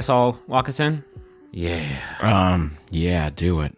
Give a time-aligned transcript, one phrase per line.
[0.00, 1.04] I guess I'll walk us in.
[1.52, 1.84] Yeah.
[2.22, 3.76] Um, yeah, do it.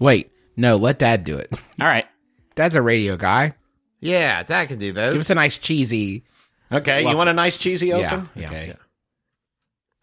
[0.00, 1.52] Wait, no, let Dad do it.
[1.80, 2.06] All right.
[2.54, 3.54] Dad's a radio guy.
[3.98, 5.16] Yeah, Dad can do Give those.
[5.16, 6.22] us a nice cheesy.
[6.70, 8.28] Okay, you want a nice cheesy open?
[8.36, 8.46] Yeah, yeah.
[8.46, 8.74] Okay.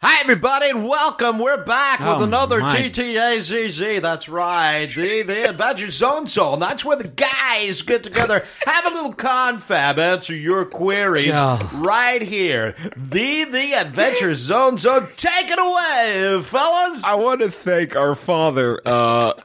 [0.04, 1.38] Hi, everybody, and welcome.
[1.38, 2.76] We're back Oh, with another my.
[2.76, 4.02] TTAZZ.
[4.02, 6.60] That's right, the the Adventure Zone Zone.
[6.60, 11.60] That's where the guys get together, have a little confab, answer your queries Joe.
[11.76, 12.74] right here.
[12.98, 15.07] The the Adventure Zone Zone.
[15.18, 17.04] Take it away, fellas.
[17.04, 18.90] I want to thank our father, uh,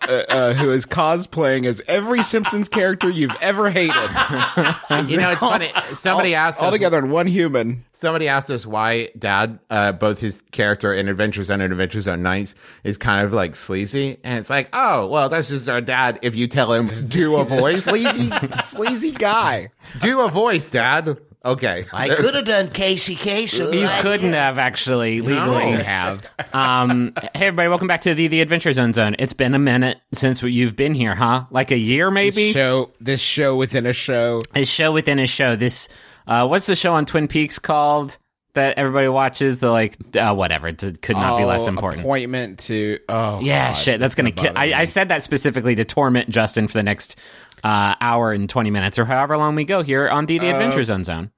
[0.08, 3.94] uh, uh, who is cosplaying as every Simpsons character you've ever hated.
[5.06, 5.70] You know, it's funny.
[5.94, 6.74] Somebody asked us all us.
[6.74, 7.84] together in one human.
[7.98, 12.22] Somebody asked us why Dad, uh, both his character in Adventure Zone and Adventure Zone
[12.22, 16.18] Nights, is kind of like sleazy, and it's like, oh, well, that's just our dad.
[16.20, 18.30] If you tell him do a voice, Sleazy,
[18.62, 19.70] sleazy guy.
[20.00, 21.16] do a voice, Dad.
[21.42, 21.84] Okay.
[21.92, 23.72] I could have done Casey Kasem.
[23.72, 25.78] You couldn't have actually legally No.
[25.82, 26.26] have.
[26.52, 29.14] Um, hey everybody, welcome back to the the Adventure Zone Zone.
[29.20, 31.44] It's been a minute since you've been here, huh?
[31.50, 32.52] Like a year, maybe.
[32.52, 34.42] Show this show within a show.
[34.54, 35.54] a show within a show.
[35.56, 35.88] This,
[36.26, 38.16] uh, what's the show on Twin Peaks called
[38.54, 39.60] that everybody watches?
[39.60, 40.68] The like, uh, whatever.
[40.68, 42.02] It could not be less Oh, important.
[42.02, 44.00] Appointment to oh Yeah, God, shit.
[44.00, 44.52] That's gonna kill.
[44.56, 47.16] I, I said that specifically to torment Justin for the next
[47.64, 50.84] uh, hour and twenty minutes, or however long we go here on the the Adventure
[50.84, 51.30] Zone Zone.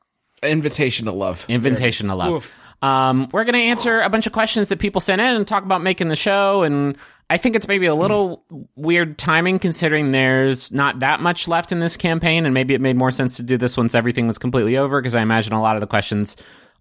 [0.43, 1.45] invitation to love.
[1.49, 2.53] Invitation to love.
[2.81, 5.83] Um, we're gonna answer a bunch of questions that people sent in and talk about
[5.83, 6.63] making the show.
[6.63, 6.97] And
[7.31, 8.01] I think it's maybe a hmm.
[8.01, 8.45] little
[8.77, 12.97] weird timing considering there's not that much left in this campaign, and maybe it made
[12.97, 15.01] more sense to do this once everything was completely over.
[15.01, 16.37] Because I imagine a lot of the questions.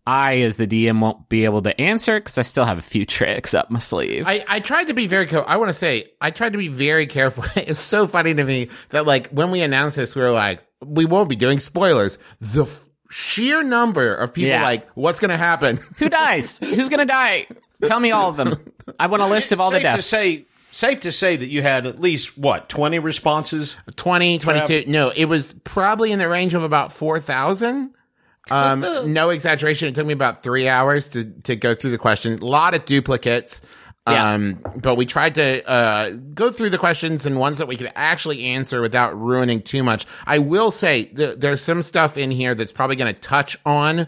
[0.08, 3.06] I, as the DM, won't be able to answer because I still have a few
[3.06, 4.24] tricks up my sleeve.
[4.26, 5.50] I, I tried to be very careful.
[5.50, 7.44] I want to say I tried to be very careful.
[7.62, 11.06] it's so funny to me that like when we announced this, we were like, we
[11.06, 12.18] won't be doing spoilers.
[12.40, 14.64] The f- sheer number of people Yeah.
[14.64, 15.78] like, what's going to happen?
[15.98, 16.60] Who dies?
[16.64, 17.48] Who's gonna die?
[17.84, 18.56] Tell me all of them.
[19.00, 21.62] I want a list of all the safe to say, safe to say that you
[21.62, 23.78] had at least what twenty responses.
[23.96, 24.86] 20, 22.
[24.90, 27.94] No, it was probably in the range of about 4,000.
[28.50, 29.90] Um, no exaggeration.
[29.90, 32.40] It took me about three hours to, to go through the question.
[32.40, 33.62] A lot of duplicates.
[34.08, 34.32] Yeah.
[34.32, 37.92] Um, but we tried to, uh, go through the questions and ones that we could
[37.94, 40.06] actually answer without ruining too much.
[40.26, 44.08] I will say th- there's some stuff in here that's probably going to touch on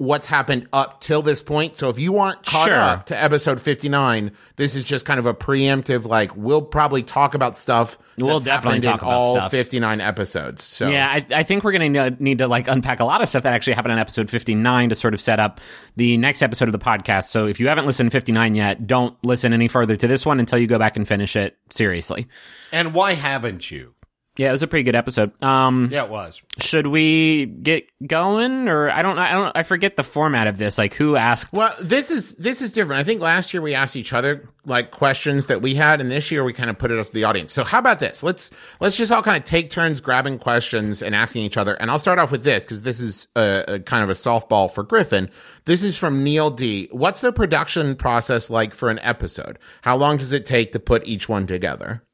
[0.00, 1.76] what's happened up till this point.
[1.76, 2.74] So if you aren't caught Sure.
[2.74, 7.34] up to episode 59, this is just kind of a preemptive, like, we'll probably talk
[7.34, 9.50] about stuff We'll that's definitely happened in talk about all stuff.
[9.50, 10.64] 59 episodes.
[10.64, 13.28] So Yeah, I, I think we're going to need to like unpack a lot of
[13.28, 15.60] stuff that actually happened in episode 59 to sort of set up
[15.96, 17.24] the next episode of the podcast.
[17.24, 20.40] So if you haven't listened to 59 yet, don't listen any further to this one
[20.40, 22.26] until you go back and finish it seriously.
[22.72, 23.92] And why haven't you?
[24.40, 25.32] Yeah, it was a pretty good episode.
[25.42, 26.40] Um, Yeah, it was.
[26.60, 30.78] should we get going or I don't I don't I forget the format of this.
[30.78, 33.00] Like who asked Well, this is this is different.
[33.00, 36.30] I think last year we asked each other like questions that we had, and this
[36.30, 37.52] year we kind of put it up to the audience.
[37.52, 38.22] So how about this?
[38.22, 41.74] Let's let's just all kind of take turns grabbing questions and asking each other.
[41.74, 44.70] And I'll start off with this because this is a, a kind of a softball
[44.70, 45.28] for Griffin.
[45.66, 46.88] This is from Neil D.
[46.92, 49.58] What's the production process like for an episode?
[49.82, 52.04] How long does it take to put each one together?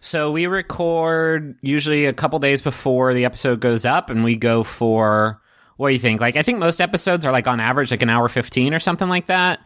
[0.00, 4.62] So we record usually a couple days before the episode goes up, and we go
[4.64, 5.40] for
[5.76, 6.20] what do you think?
[6.20, 9.08] Like I think most episodes are like on average like an hour fifteen or something
[9.08, 9.60] like that.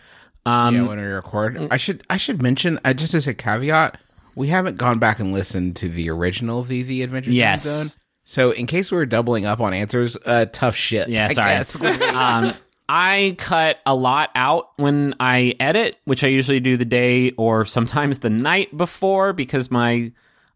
[0.45, 1.69] Um, yeah, when we record.
[1.71, 3.99] I should I should mention uh, just as a caveat,
[4.35, 7.63] we haven't gone back and listened to the original the the Adventure Yes.
[7.63, 7.89] Zone.
[8.25, 11.09] So in case we were doubling up on answers, uh, tough shit.
[11.09, 11.89] Yeah, I sorry.
[12.15, 12.55] um,
[12.89, 17.65] I cut a lot out when I edit, which I usually do the day or
[17.65, 20.13] sometimes the night before because my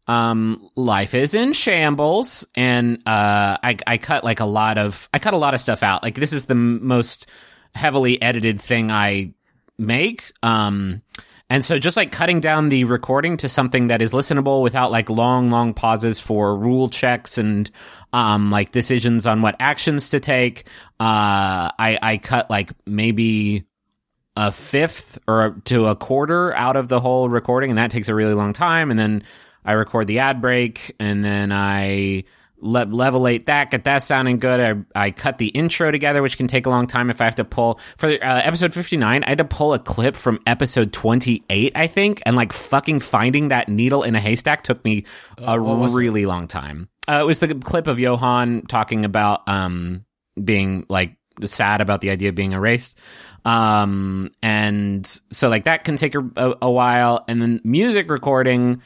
[0.07, 5.19] um, life is in shambles, and uh, I, I cut like a lot of I
[5.19, 6.03] cut a lot of stuff out.
[6.03, 7.27] Like this is the m- most
[7.75, 9.35] heavily edited thing I
[9.79, 10.33] make.
[10.43, 11.03] Um,
[11.49, 15.09] and so just like cutting down the recording to something that is listenable without like
[15.09, 17.71] long, long pauses for rule checks and
[18.13, 20.67] um, like decisions on what actions to take.
[20.99, 23.65] Uh, I, I cut like maybe
[24.35, 28.15] a fifth or to a quarter out of the whole recording, and that takes a
[28.15, 28.91] really long time.
[28.91, 29.23] And then
[29.67, 32.25] I record the ad break, and then I
[32.59, 34.87] le- levelate that, get that sounding good.
[34.95, 37.35] I, I cut the intro together, which can take a long time if I have
[37.35, 39.25] to pull for uh, episode fifty nine.
[39.25, 43.01] I had to pull a clip from episode twenty eight, I think, and like fucking
[43.01, 45.05] finding that needle in a haystack took me
[45.39, 46.89] a really long time.
[47.09, 50.05] Uh, it was the clip of Johann talking about um,
[50.43, 52.99] being like sad about the idea of being erased.
[53.45, 57.25] Um, and so like that can take a, a, a while.
[57.29, 58.83] And then music recording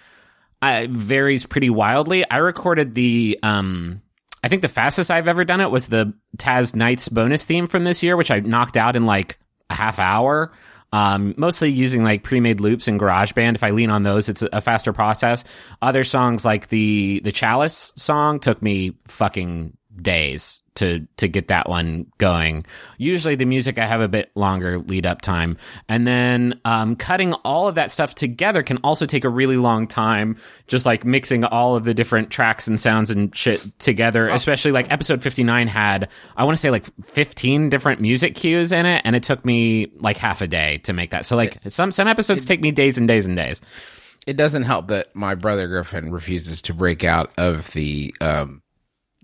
[0.63, 2.29] uh, varies pretty wildly.
[2.29, 4.03] I recorded the, um,
[4.43, 7.85] I think the fastest I've ever done it was the Taz Nights bonus theme from
[7.85, 10.53] this year, which I knocked out in like a half hour.
[10.93, 13.55] Um, mostly using like pre-made loops in GarageBand.
[13.55, 15.45] If I lean on those, it's a, a faster process.
[15.81, 21.69] Other songs like the the Chalice song took me fucking days to to get that
[21.69, 22.65] one going.
[22.99, 25.57] Usually the music I have a bit longer lead up time.
[25.89, 29.87] And then um, cutting all of that stuff together can also take a really long
[29.87, 30.37] time
[30.67, 34.91] just like mixing all of the different tracks and sounds and shit together, especially like
[34.91, 39.15] episode 59 had I want to say like 15 different music cues in it and
[39.15, 41.27] it took me like half a day to make that.
[41.27, 43.61] So like some some episodes take me days and days and days.
[44.27, 48.63] It doesn't help that my brother Griffin refuses to break out of the um,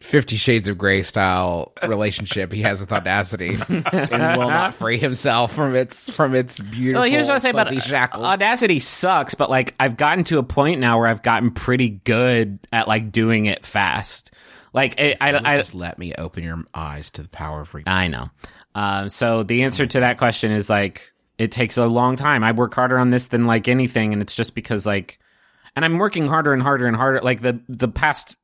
[0.00, 5.54] Fifty Shades of Grey style relationship he has with Audacity and will not free himself
[5.54, 7.00] from its from its beautiful.
[7.00, 8.24] Well, here's what I say about fuzzy shackles.
[8.24, 12.58] Audacity sucks, but like I've gotten to a point now where I've gotten pretty good
[12.72, 14.32] at like doing it fast.
[14.74, 17.84] Like I, I, I, just let me open your eyes to the power of replay.
[17.86, 18.28] I know.
[18.74, 22.44] Um, so the answer to that question is like it takes a long time.
[22.44, 25.18] I work harder on this than like anything, and it's just because like,
[25.74, 27.20] and I'm working harder and harder and harder.
[27.20, 28.36] Like the the past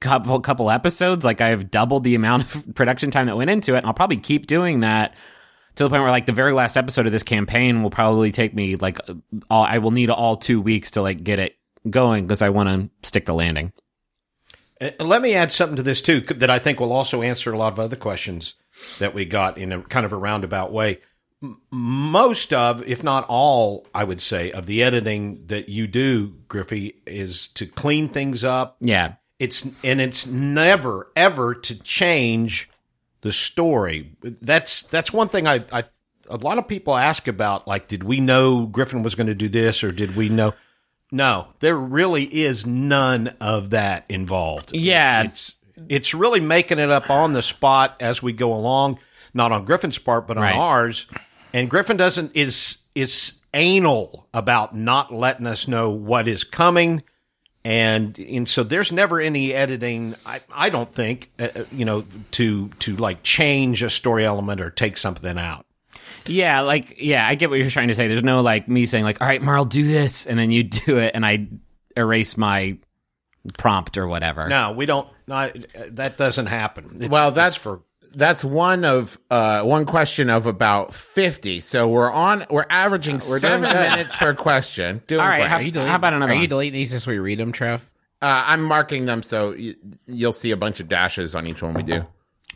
[0.00, 3.78] couple couple episodes, like I've doubled the amount of production time that went into it,
[3.78, 5.14] and I'll probably keep doing that
[5.76, 8.54] to the point where like the very last episode of this campaign will probably take
[8.54, 8.98] me like
[9.48, 11.56] all I will need all two weeks to like get it
[11.88, 13.72] going because I want to stick the landing.
[15.00, 17.72] Let me add something to this too that I think will also answer a lot
[17.72, 18.54] of other questions
[18.98, 21.00] that we got in a kind of a roundabout way.
[21.70, 27.00] Most of, if not all, I would say, of the editing that you do, Griffey,
[27.06, 28.76] is to clean things up.
[28.80, 32.68] Yeah, It's and it's never ever to change
[33.20, 34.12] the story.
[34.22, 35.84] That's that's one thing I, I
[36.28, 37.66] a lot of people ask about.
[37.68, 40.54] Like, did we know Griffin was going to do this, or did we know?
[41.10, 44.74] No, there really is none of that involved.
[44.74, 45.22] Yeah.
[45.22, 45.54] it's
[45.88, 48.98] it's really making it up on the spot as we go along,
[49.32, 50.56] not on Griffin's part, but on Right.
[50.56, 51.06] ours.
[51.54, 57.02] And Griffin doesn't is is anal about not letting us know what is coming
[57.68, 62.04] and and so there's never any editing i i don't think uh, uh, you know
[62.30, 65.66] to to like change a story element or take something out
[66.26, 68.06] Yeah, like yeah, I get what you're trying to say.
[68.08, 70.98] There's no like me saying like, "All right, Merle, do this," and then you do
[70.98, 71.48] it, and I
[71.96, 72.76] erase my
[73.56, 74.46] prompt or whatever.
[74.48, 75.56] no we don't not,
[75.90, 77.80] that doesn't happen It's- well, that's for
[78.14, 81.60] that's one of uh, one question of about fifty.
[81.60, 82.44] So we're on.
[82.50, 83.74] We're averaging doing seven good.
[83.90, 85.02] minutes per question.
[85.06, 86.48] Doing All right, how- Are you deleting, How about another Are you one?
[86.48, 87.88] deleting these as we read them, Trev?
[88.20, 89.74] Uh, I'm marking them so y-
[90.06, 92.04] you'll see a bunch of dashes on each one we do.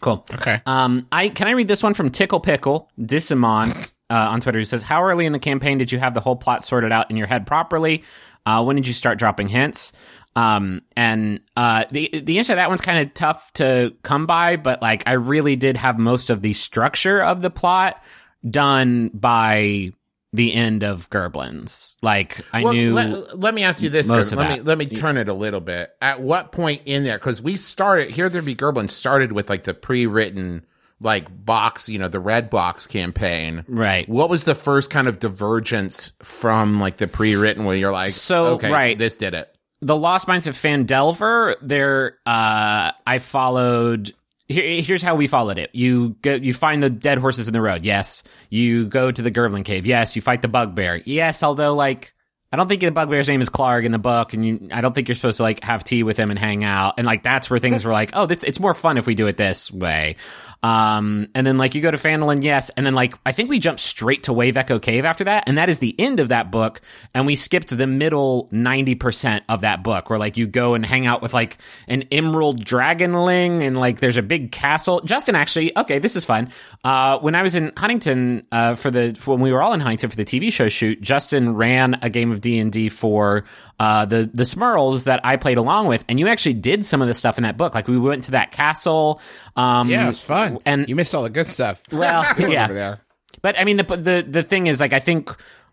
[0.01, 0.27] Cool.
[0.35, 0.61] Okay.
[0.67, 3.71] Um, I can I read this one from Tickle Pickle Dissimon
[4.11, 6.35] uh, on Twitter who says, "How early in the campaign did you have the whole
[6.37, 8.03] plot sorted out in your head properly?
[8.45, 9.93] Uh, when did you start dropping hints?"
[10.35, 14.57] Um, and uh, the the answer to that one's kind of tough to come by,
[14.57, 18.03] but like I really did have most of the structure of the plot
[18.49, 19.93] done by
[20.33, 21.97] the end of Gerblins.
[22.03, 22.95] Like I Well, knew.
[22.95, 24.09] let, let me ask you this.
[24.09, 24.59] Let that.
[24.59, 25.91] me let me turn it a little bit.
[26.01, 27.19] At what point in there?
[27.19, 28.31] Because we started here.
[28.31, 30.65] There be Gerblin started with like the pre-written
[31.01, 33.65] like box, you know, the red box campaign.
[33.69, 34.09] Right.
[34.09, 38.47] What was the first kind of divergence from like the pre-written where you're like, So,
[38.55, 38.97] okay, right.
[38.99, 39.55] this did it.
[39.83, 44.15] The Lost Mines of Phandelver, there uh I followed
[44.49, 45.71] here, here's how we followed it.
[45.75, 47.85] You go you find the dead horses in the road.
[47.85, 48.23] Yes.
[48.49, 49.85] You go to the Gerblin cave.
[49.85, 50.97] Yes, you fight the bugbear.
[51.05, 52.15] Yes, although like
[52.53, 54.95] I don't think the bugbear's name is Clark in the book, and you, I don't
[54.95, 56.95] think you're supposed to like have tea with him and hang out.
[56.99, 59.27] And like that's where things were like, oh, this it's more fun if we do
[59.27, 60.17] it this way.
[60.63, 63.59] Um, and then like you go to Phandalin, yes, and then like I think we
[63.59, 66.53] jumped straight to Wave Echo Cave after that, and that is the end of that
[66.53, 66.81] book.
[67.15, 70.87] And we skipped the middle ninety percent of that book, where like you go and
[70.87, 75.01] hang out with like an Emerald Dragonling, and like there's a big castle.
[75.01, 76.51] Justin actually, okay, this is fun.
[76.85, 80.11] Uh, when I was in Huntington uh, for the when we were all in Huntington
[80.11, 83.45] for the TV show shoot, Justin ran a game of D and D for
[83.81, 87.09] uh, the the Smurls that I played along with, and you actually did some of
[87.09, 87.75] the stuff in that book.
[87.75, 89.21] Like we went to that castle.
[89.57, 90.52] Um, Yeah, it was fun.
[90.65, 91.83] And- you missed all the good stuff.
[91.93, 92.65] Well, yeah.
[92.65, 93.01] over there.
[93.41, 95.31] But I mean, the the the thing is, like, I think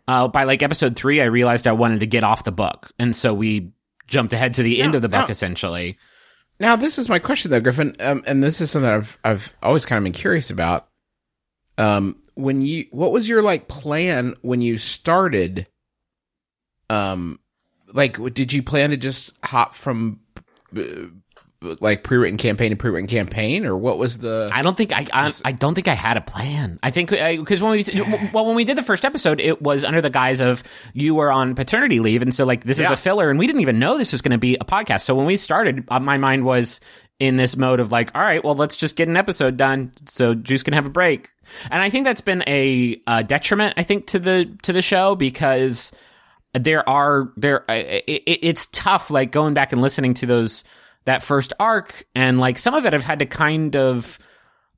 [0.08, 3.16] uh, by like episode three, I realized I wanted to get off the book, and
[3.16, 3.72] so we
[4.08, 5.32] jumped ahead to the end of the book, no.
[5.32, 5.98] essentially.
[6.60, 9.86] Now, this is my question though, Griffin, um, and this is something I've I've always
[9.86, 10.88] kind of been curious about.
[11.78, 15.68] Um, when you, what was your like plan when you started?
[16.90, 17.40] Um,
[17.94, 20.20] like, did you plan to just hop from
[20.76, 20.82] uh,
[21.62, 24.50] like pre-written campaign to pre-written campaign, or what was the?
[24.54, 26.80] I don't think I, I I don't think I had a plan.
[26.82, 27.84] I think because when we
[28.34, 30.64] well when we did the first episode, it was under the guise of
[30.94, 33.62] you were on paternity leave, and so like this is a filler, and we didn't
[33.62, 35.02] even know this was going to be a podcast.
[35.02, 36.80] So when we started, uh, my mind was
[37.20, 40.34] in this mode of like, all right, well, let's just get an episode done so
[40.34, 41.30] Juice can have a break.
[41.70, 45.16] And I think that's been a, uh detriment, I think, to the to the show
[45.16, 45.92] because
[46.54, 50.64] there are there it, it's tough like going back and listening to those
[51.10, 54.20] that first arc and like some of it I've had to kind of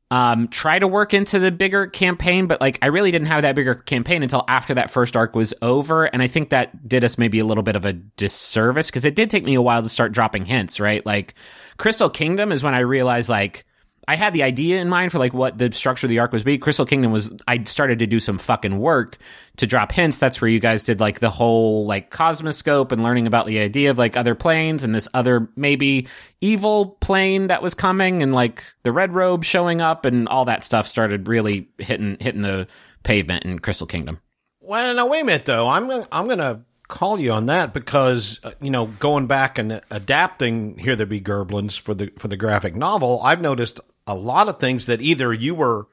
[0.10, 3.56] um, try to work into the bigger campaign, but like I really didn't have that
[3.56, 7.18] bigger campaign until after that first arc was over, and I think that did us
[7.18, 9.88] maybe a little bit of a disservice because it did take me a while to
[9.88, 11.06] start dropping hints, right?
[11.06, 11.36] Like
[11.78, 13.66] Crystal Kingdom is when I realized like
[14.08, 16.44] I had the idea in mind for like what the structure of the arc was
[16.44, 16.58] be.
[16.58, 19.18] Crystal Kingdom was I started to do some fucking work
[19.58, 20.18] to drop hints.
[20.18, 23.92] That's where you guys did like the whole like cosmoscope and learning about the idea
[23.92, 26.08] of like other planes and this other maybe
[26.42, 30.64] evil plane that was coming and like the red robe showing up and all that
[30.64, 32.68] stuff started really hitting hitting the
[33.04, 34.20] pavement in Crystal Kingdom.
[34.62, 35.68] Well, now wait a minute though.
[35.68, 39.82] I'm gonna, I'm to call you on that because uh, you know going back and
[39.90, 44.48] adapting Here There Be Gerblins for the for the graphic novel, I've noticed a lot
[44.50, 45.88] of things that either you were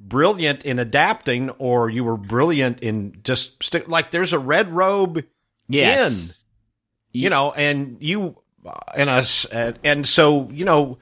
[0.00, 5.24] brilliant in adapting or you were brilliant in just stick like there's a red robe
[5.68, 6.44] Yes.
[7.12, 8.36] in you know and you
[8.66, 10.98] uh, and us and, and so you know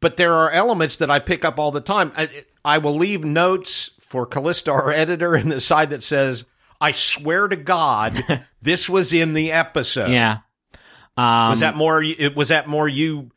[0.00, 2.28] but there are elements that I pick up all the time I,
[2.64, 6.44] I will leave notes for Calista our editor in the side that says
[6.80, 8.22] I swear to God
[8.62, 10.38] this was in the episode Yeah.
[11.16, 12.02] Um, was that more
[12.36, 13.30] was that more you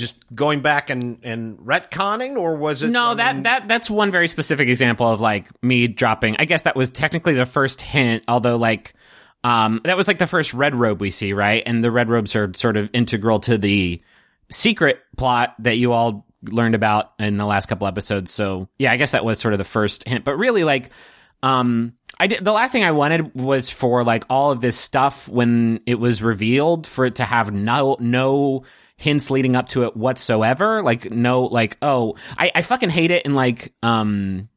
[0.00, 3.88] just going back and and retconning or was it No, I that mean- that that's
[3.88, 6.34] one very specific example of like me dropping.
[6.40, 8.94] I guess that was technically the first hint, although like
[9.44, 11.62] um that was like the first red robe we see, right?
[11.64, 14.02] And the red robes are sort of integral to the
[14.50, 18.30] secret plot that you all learned about in the last couple episodes.
[18.30, 20.24] So, yeah, I guess that was sort of the first hint.
[20.24, 20.90] But really like
[21.42, 25.26] um I did the last thing I wanted was for like all of this stuff
[25.28, 28.64] when it was revealed for it to have no no
[29.00, 30.82] hints leading up to it whatsoever.
[30.82, 34.50] Like no like oh I, I fucking hate it in like um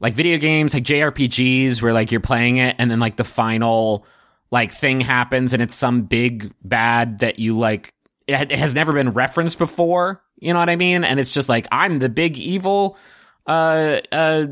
[0.00, 4.04] like video games like JRPGs where like you're playing it and then like the final
[4.50, 7.94] like thing happens and it's some big bad that you like
[8.26, 10.22] it, has never been referenced before.
[10.40, 11.04] You know what I mean?
[11.04, 12.98] And it's just like I'm the big evil
[13.46, 14.46] uh uh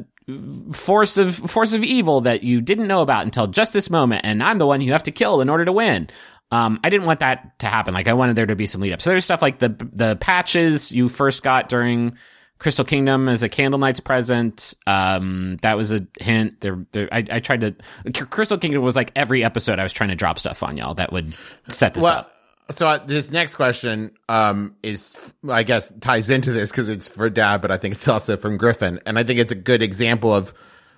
[0.73, 4.41] force of force of evil that you didn't know about until just this moment and
[4.41, 6.11] I'm the one you have to kill in order to win.
[6.51, 7.93] Um, I didn't want that to happen.
[7.95, 9.03] Like I wanted there to be some lead up.
[9.03, 12.17] So there's stuff like the the patches you first got during
[12.59, 14.75] Crystal Kingdom as a Candlenights present.
[14.87, 16.61] Um, that was a hint.
[16.61, 18.23] There, there I, I tried to.
[18.27, 21.13] Crystal Kingdom was like every episode I was trying to drop stuff on y'all that
[21.13, 21.37] would
[21.69, 22.33] set this Well, up.
[22.71, 25.15] so this next question um, is,
[25.49, 28.57] I guess, ties into this because it's for Dad, but I think it's also from
[28.57, 30.55] Griffin, and I think it's a good example of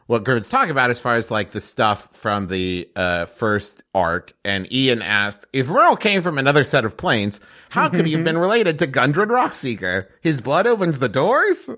[0.08, 4.32] what Griffin's talking about as far as like the stuff from the uh, first arc.
[4.42, 8.24] And Ian asked if Merle came from another set of planes, how could he have
[8.24, 10.06] been related to Gundren Rockseeker?
[10.22, 11.68] His blood opens the doors.
[11.68, 11.76] Um,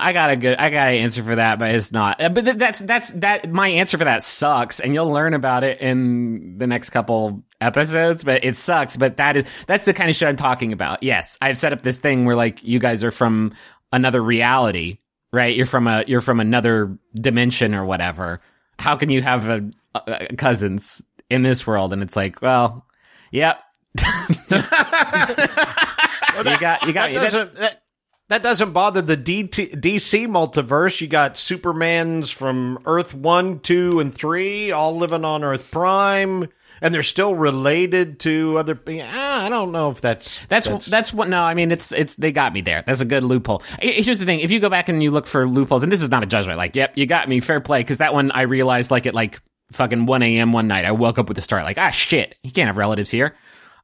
[0.00, 2.20] I got a good, I got an answer for that, but it's not.
[2.20, 3.52] Uh, But th- that's that's that.
[3.52, 8.24] My answer for that sucks, and you'll learn about it in the next couple episodes.
[8.24, 8.96] But it sucks.
[8.96, 11.04] But that is that's the kind of shit I'm talking about.
[11.04, 13.52] Yes, I've set up this thing where like you guys are from
[13.92, 14.98] another reality,
[15.32, 15.54] right?
[15.54, 18.40] You're from a you're from another dimension or whatever.
[18.78, 21.92] How can you have a, a, cousins in this world?
[21.92, 22.86] And it's like, well,
[23.30, 23.60] yep.
[23.98, 24.04] you
[26.58, 27.82] got you got that doesn't that,
[28.28, 31.00] that doesn't bother the DT, DC multiverse.
[31.00, 36.48] You got Supermans from Earth one, two, and three, all living on Earth Prime,
[36.80, 38.78] and they're still related to other.
[38.88, 41.28] Ah, I don't know if that's That's, that's what.
[41.28, 42.82] No, I mean it's it's they got me there.
[42.86, 43.62] That's a good loophole.
[43.80, 46.10] Here's the thing: if you go back and you look for loopholes, and this is
[46.10, 47.80] not a judgment, like, yep, you got me, fair play.
[47.80, 49.40] Because that one I realized like at like
[49.72, 50.52] fucking one a.m.
[50.52, 53.10] one night, I woke up with the start, like, ah, shit, you can't have relatives
[53.10, 53.36] here.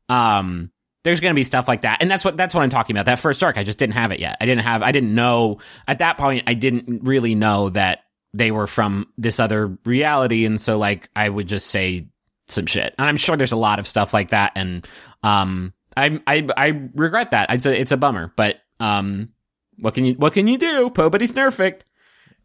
[0.09, 0.71] Um,
[1.05, 3.07] there's gonna be stuff like that, and that's what that's what I'm talking about.
[3.07, 4.37] That first arc, I just didn't have it yet.
[4.41, 6.45] I didn't have, I didn't know at that point.
[6.47, 8.01] I didn't really know that
[8.35, 12.09] they were from this other reality, and so like I would just say
[12.49, 12.95] some shit.
[12.99, 14.53] And I'm sure there's a lot of stuff like that.
[14.55, 14.87] And
[15.23, 17.51] um, I I I regret that.
[17.53, 18.33] It's a it's a bummer.
[18.37, 19.31] But um,
[19.79, 20.93] what can you what can you do?
[20.97, 21.85] Nobody's perfect.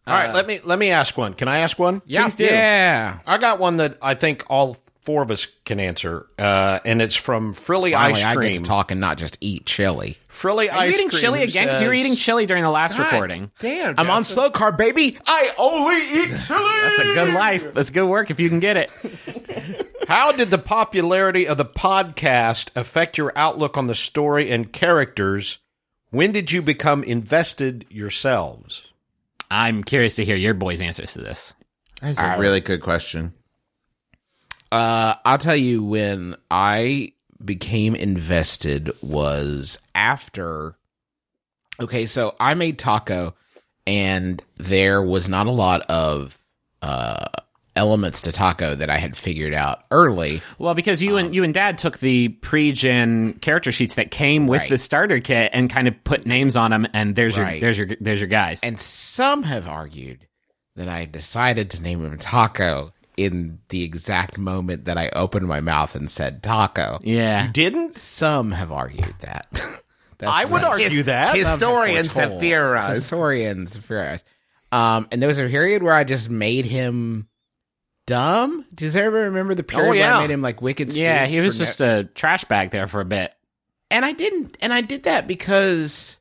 [0.07, 0.33] all right.
[0.33, 1.33] Let me let me ask one.
[1.33, 2.01] Can I ask one?
[2.05, 3.19] Yeah, Yeah.
[3.25, 7.15] I got one that I think all four of us can answer, uh, and it's
[7.15, 10.17] from Frilly Finally, Ice I get to talk and not just eat chili.
[10.31, 11.67] Frilly Are Ice you eating Cream chili again?
[11.67, 13.51] Because you were eating chili during the last recording.
[13.59, 15.17] Damn, I'm on slow carb, baby.
[15.27, 16.81] I only eat chili.
[16.81, 17.73] That's a good life.
[17.73, 18.91] That's good work if you can get it.
[20.07, 25.59] How did the popularity of the podcast affect your outlook on the story and characters?
[26.09, 28.83] When did you become invested yourselves?
[29.49, 31.53] I'm curious to hear your boys' answers to this.
[32.01, 33.33] That's a really good question.
[34.71, 37.13] Uh, I'll tell you when I
[37.45, 40.75] became invested was after.
[41.79, 43.33] Okay, so I made Taako,
[43.87, 46.37] and there was not a lot of
[46.81, 47.25] uh,
[47.75, 50.41] elements to Taako that I had figured out early.
[50.59, 54.61] Well, because you and you and Dad took the pre-gen character sheets that came with
[54.61, 54.69] Right.
[54.69, 57.87] the starter kit and kind of put names on them, and there's your there's your
[57.99, 58.59] there's your guys.
[58.61, 60.27] And some have argued
[60.75, 65.61] that I decided to name him Taako in the exact moment that I opened my
[65.61, 66.99] mouth and said taco.
[67.03, 67.95] yeah, You Didn't?
[67.95, 69.47] Some have argued that.
[70.21, 71.35] I would argue that.
[71.35, 72.95] Historians have theorized.
[72.95, 74.25] Historians have theorized.
[74.71, 77.27] Um, and there was a period where I just made him
[78.05, 78.65] dumb.
[78.73, 80.17] Does everybody remember the period where yeah.
[80.17, 80.91] I made him like wicked?
[80.91, 83.33] yeah, he was for no- just a trash bag there for a bit.
[83.89, 86.19] and I didn't, and I did that because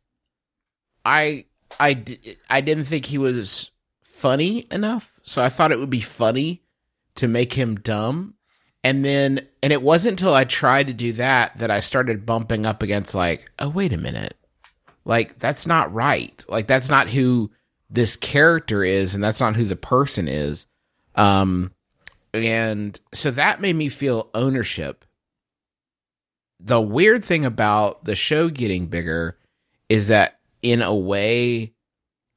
[1.05, 1.45] I,
[1.79, 2.03] I,
[2.49, 3.71] I didn't think he was
[4.03, 5.13] funny enough.
[5.23, 6.63] So I thought it would be funny
[7.21, 8.35] to make him dumb.
[8.83, 12.67] And then, and it wasn't until I tried to do that that I started bumping
[12.67, 14.37] up against like, oh, wait a minute.
[15.05, 16.45] Like, that's not right.
[16.49, 17.51] Like, that's not who
[17.91, 20.67] this character is, and that's not who the person is.
[21.15, 21.73] Um,
[22.33, 25.05] and so that made me feel ownership
[26.63, 29.39] the weird thing about the show getting bigger
[29.89, 31.73] is that in a way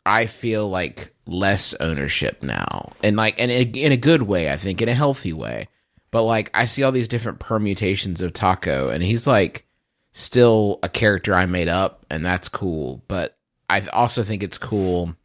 [0.05, 2.93] I feel like less ownership now.
[3.01, 5.67] And like and in a, good way, I think in a healthy way.
[6.11, 9.65] But like I see all these different permutations of Taako and he's like
[10.11, 13.37] still a character I made up and that's cool, but
[13.69, 15.15] I also think it's cool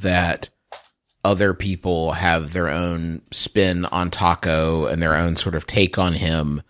[0.00, 0.48] that
[1.24, 6.14] other people have their own spin on Taako and their own sort of take on
[6.14, 6.62] him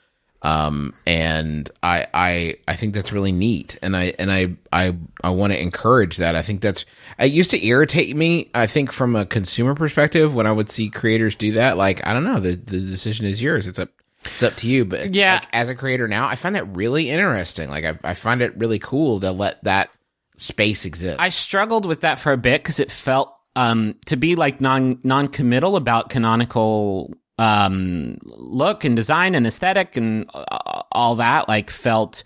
[0.43, 3.79] um and i i i think that's really neat.
[3.83, 6.35] And i and i i i want to encourage that.
[6.37, 6.85] I think that's
[7.19, 10.89] it used to irritate me i think from a consumer perspective when i would see
[10.89, 11.77] creators do that.
[11.77, 13.67] Like i don't know the the decision is yours.
[13.67, 13.91] It's up
[14.25, 14.85] it's up to you.
[14.85, 15.35] But Yeah.
[15.35, 17.69] like, as a creator now i find that really interesting.
[17.69, 19.91] Like i, I find it really cool to let that
[20.39, 21.19] space exist.
[21.21, 25.01] I struggled with that for a bit because it felt um, to be like non
[25.03, 31.49] non committal about canonical um, look and design and aesthetic and uh, all that.
[31.49, 32.23] Like felt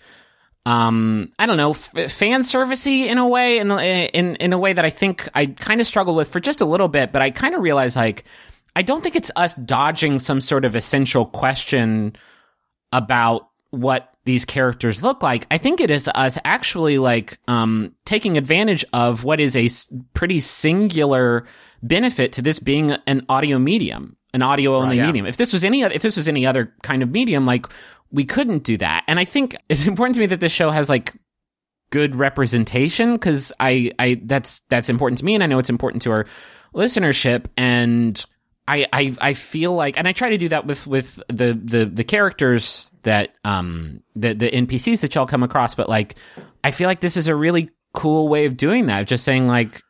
[0.66, 4.72] um, I don't know f- fan servicey in a way in in in a way
[4.72, 7.12] that I think I kind of struggled with for just a little bit.
[7.12, 8.24] But I kind of realized like
[8.74, 12.16] I don't think it's us dodging some sort of essential question
[12.92, 15.46] about what these characters look like.
[15.50, 19.68] I think it is us actually like um, taking advantage of what is a
[20.14, 21.44] pretty singular
[21.82, 25.06] benefit to this being an audio medium, an audio only yeah.
[25.06, 25.26] medium.
[25.26, 27.66] If this was any if this was any other kind of medium, like
[28.10, 29.04] we couldn't do that.
[29.08, 31.14] And I think it's important to me that this show has like
[31.90, 36.02] good representation because I, I that's that's important to me and I know it's important
[36.02, 36.26] to our
[36.74, 38.22] listenership and
[38.66, 41.84] I, I I feel like and I try to do that with with the the
[41.86, 46.16] the characters that um the the NPCs that y'all come across but like
[46.64, 49.82] I feel like this is a really cool way of doing that just saying like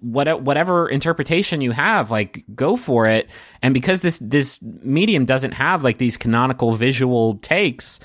[0.00, 3.28] what whatever interpretation you have like go for it
[3.60, 7.98] and because this this medium doesn't have like these canonical visual takes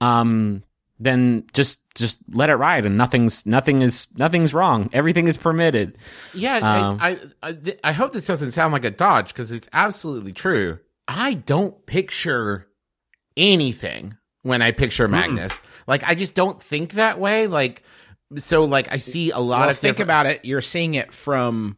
[0.00, 0.62] um
[1.00, 5.96] then just just let it ride and nothing's nothing is nothing's wrong everything is permitted
[6.34, 9.68] Yeah, Um, I, I, I, I hope this doesn't sound like a dodge because it's
[9.72, 10.78] absolutely true.
[11.08, 12.68] I don't picture
[13.36, 15.60] anything when I picture Magnus.
[15.86, 17.46] Like, I just don't think that way.
[17.46, 17.82] Like,
[18.36, 21.12] so, like, I see a lot well, of think different- about it you're seeing it
[21.12, 21.76] from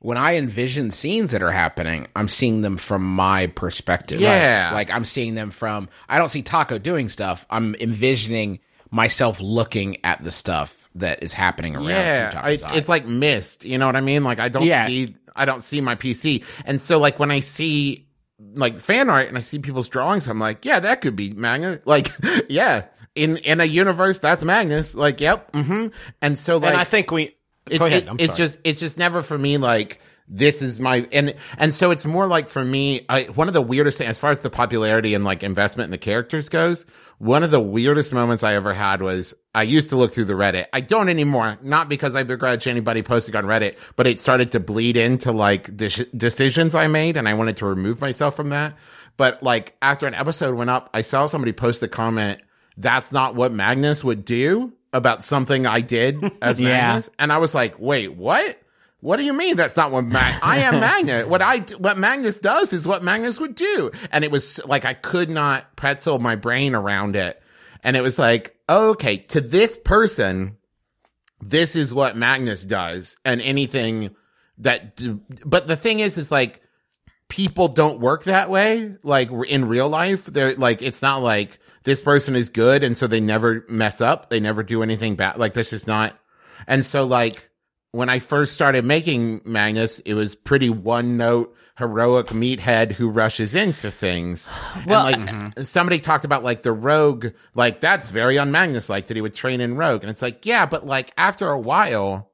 [0.00, 4.70] when i envision scenes that are happening i'm seeing them from my perspective Yeah.
[4.74, 9.96] like i'm seeing them from i don't see Taako doing stuff i'm envisioning myself looking
[10.04, 13.64] at the stuff that is happening around Yeah, I, it's like mist.
[13.64, 14.22] You know what I mean?
[14.24, 14.86] Like, I don't Yeah.
[14.86, 18.06] see, I don't see my PC, and so like when I see
[18.54, 21.80] like fan art and I see people's drawings, I'm like, yeah, that could be manga.
[21.84, 22.08] Like,
[22.48, 22.84] yeah,
[23.16, 24.94] in in a universe that's Magnus.
[24.94, 25.88] Like, yep, mm-hmm.
[26.22, 27.36] And so like, and I think we.
[27.68, 28.04] it's, go ahead.
[28.08, 31.92] it- it's just it's just never for me like this is my and and so
[31.92, 34.50] it's more like for me I, one of the weirdest things as far as the
[34.50, 36.84] popularity and like investment in the characters goes
[37.18, 40.34] one of the weirdest moments i ever had was i used to look through the
[40.34, 44.50] reddit i don't anymore not because i begrudge anybody posting on reddit but it started
[44.50, 48.48] to bleed into like de- decisions i made and i wanted to remove myself from
[48.48, 48.74] that
[49.16, 52.40] but like after an episode went up i saw somebody post a comment
[52.76, 56.68] that's not what magnus would do about something i did as Yeah.
[56.68, 58.60] magnus and I was like, wait, what?
[59.00, 61.26] What do you mean that's not what Mag- I am Magnus?
[61.26, 64.94] What I what Magnus does is what Magnus would do, and it was like I
[64.94, 67.40] could not pretzel my brain around it,
[67.84, 70.56] and it was like, okay, to this person,
[71.40, 74.16] this is what Magnus does, and anything
[74.58, 74.96] that.
[74.96, 76.62] d- But the thing is, is like
[77.28, 78.94] people don't work that way.
[79.02, 82.84] Like in real life, they're like, it's not like this person is good.
[82.84, 84.30] And so they never mess up.
[84.30, 85.38] They never do anything bad.
[85.38, 86.18] Like this is not.
[86.66, 87.50] And so like
[87.92, 93.54] when I first started making Magnus, it was pretty one note heroic meathead who rushes
[93.54, 94.48] into things.
[94.86, 98.88] Well, and like s- somebody talked about like the rogue, like that's very un Magnus
[98.88, 100.02] like that he would train in rogue.
[100.02, 102.30] And it's like, yeah, but like after a while,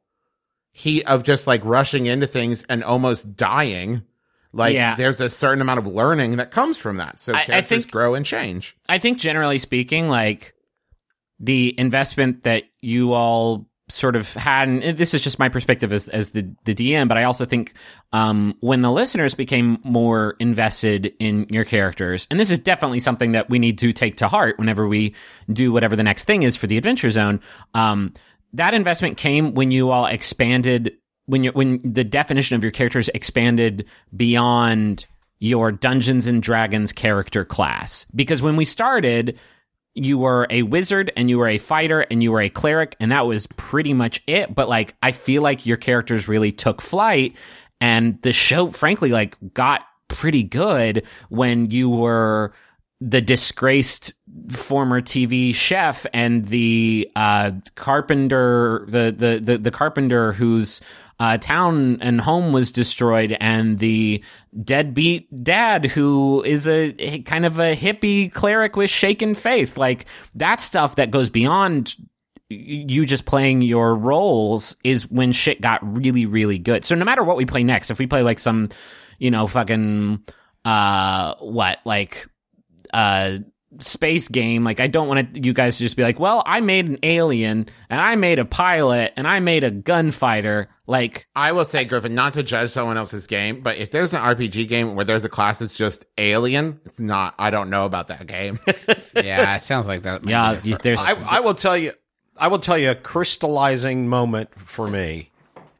[0.73, 4.03] he of just like rushing into things and almost dying.
[4.53, 4.95] Like Yeah.
[4.97, 7.19] there's a certain amount of learning that comes from that.
[7.21, 8.77] So I- I characters think- grow and change.
[8.89, 10.55] I think generally speaking, like
[11.41, 16.09] the investment that you all sort of had, and this is just my perspective as,
[16.09, 17.75] as the, the DM, but I also think,
[18.13, 23.33] um, when the listeners became more invested in your characters, and this is definitely something
[23.33, 25.15] that we need to take to heart whenever we
[25.53, 27.41] do whatever the next thing is for the adventure zone,
[27.75, 28.15] um,
[28.55, 30.93] that investment came when you all expanded
[31.33, 35.07] when you when the definition of your characters expanded beyond
[35.39, 38.05] your Dungeons and Dragons character class.
[38.15, 39.41] Because when we started,
[39.95, 43.13] you were a wizard and you were a fighter and you were a cleric and
[43.13, 47.37] that was pretty much it but like i feel like your characters really took flight
[47.79, 52.55] and the show frankly like got pretty good when you were
[53.09, 54.15] the disgraced
[54.51, 60.81] former TV chef and the uh, carpenter, the, the the the carpenter whose
[61.19, 64.23] uh, town and home was destroyed, and the
[64.63, 69.77] deadbeat dad who is a, a kind of a hippie cleric with shaken faith.
[69.77, 71.97] Like that stuff that goes beyond
[72.49, 76.85] you just playing your roles is when shit got really really good.
[76.85, 78.69] So no matter what we play next, if we play like some,
[79.19, 80.23] you know, fucking
[80.65, 82.29] uh what like
[82.93, 83.39] uh
[83.79, 86.61] space game like i don't want to you guys to just be like well i
[86.61, 91.53] made an alien and i made a pilot and i made a gunfighter like I
[91.53, 94.95] will say, Griffin, not to judge someone else's game, but if there's an RPG game
[94.95, 97.35] where there's a class that's just alien, it's not.
[97.39, 98.59] I don't know about that game.
[99.15, 100.27] yeah, it sounds like that.
[100.27, 101.93] yeah there's I, I will tell you,
[102.37, 105.31] I will tell you a crystallizing moment for me,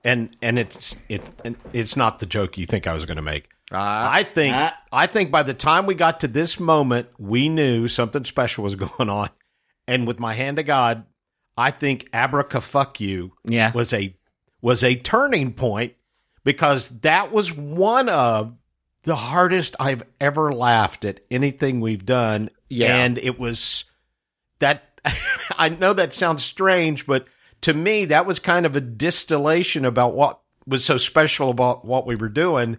[0.05, 3.23] and and it's it and it's not the joke you think I was going to
[3.23, 3.49] make.
[3.75, 4.77] I think Ah.
[4.93, 8.75] I think by the time we got to this moment, we knew something special was
[8.77, 9.31] going on,
[9.87, 11.05] and with my hand to God,
[11.57, 13.73] I think Abraca fuck you Yeah.
[13.73, 14.15] was a
[14.61, 15.95] was a turning point
[16.45, 18.55] because that was one of
[19.05, 22.51] the hardest I've ever laughed at anything we've done.
[22.69, 22.97] Yeah.
[22.97, 23.85] And it was
[24.61, 25.01] that
[25.59, 27.27] I know that sounds strange, but
[27.63, 32.07] to me, that was kind of a distillation about what was so special about what
[32.07, 32.79] we were doing.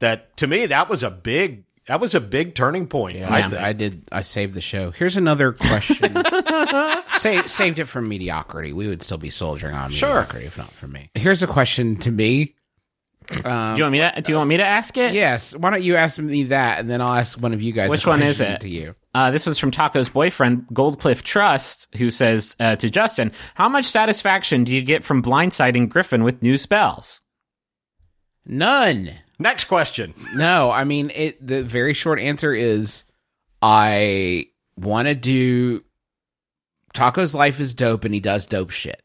[0.00, 3.22] That to me, that was a big, that was a big turning point.
[3.22, 3.68] I I.
[3.68, 4.02] I did.
[4.10, 4.90] I saved the show.
[4.90, 6.14] Here's another question.
[7.18, 8.72] Sa- saved it from mediocrity.
[8.72, 10.08] We would still be soldiering on Sure.
[10.08, 11.10] mediocrity if not for me.
[11.14, 12.54] Here's a question to me.
[13.30, 15.54] do you want me to do you want me to ask it Yes.
[15.54, 17.90] Why don't you ask me that, and then I'll ask one of you guys.
[17.90, 18.60] Which a one is it?
[18.62, 18.94] To you.
[19.12, 23.84] Uh, this was from Taako's boyfriend, Goldcliff Trust, who says uh, to Justin, How much
[23.84, 27.20] satisfaction do you get from blindsiding Griffin with new spells?
[28.46, 29.12] None.
[29.40, 30.12] Next question.
[30.34, 31.44] No, I mean it.
[31.44, 33.04] The very short answer is,
[33.62, 35.82] I want to do.
[36.94, 39.02] Taako's life is dope, and he does dope shit.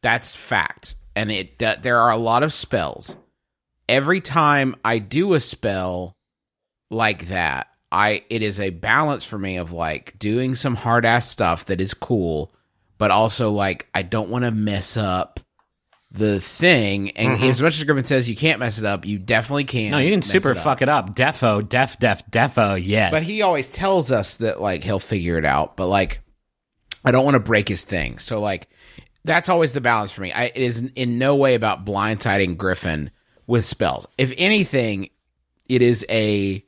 [0.00, 1.60] That's fact, and it.
[1.60, 3.16] Uh, there are a lot of spells.
[3.88, 6.16] Every time I do a spell
[6.88, 11.28] like that, I it is a balance for me of like doing some hard ass
[11.28, 12.54] stuff that is cool,
[12.98, 15.40] but also like I don't want to mess up
[16.12, 17.10] the thing.
[17.12, 19.90] And as much as Griffin says you can't mess it up, you definitely can.
[19.92, 21.14] No, you can super it fuck it up.
[21.14, 23.10] Defo, def, def, defo, yes.
[23.10, 25.76] But he always tells us that like he'll figure it out.
[25.76, 26.20] But like,
[27.04, 28.18] I don't want to break his thing.
[28.18, 28.68] So like,
[29.24, 30.32] that's always the balance for me.
[30.32, 33.10] I, it is in no way about blindsiding Griffin
[33.46, 34.06] with spells.
[34.18, 35.10] If anything,
[35.68, 36.64] it is a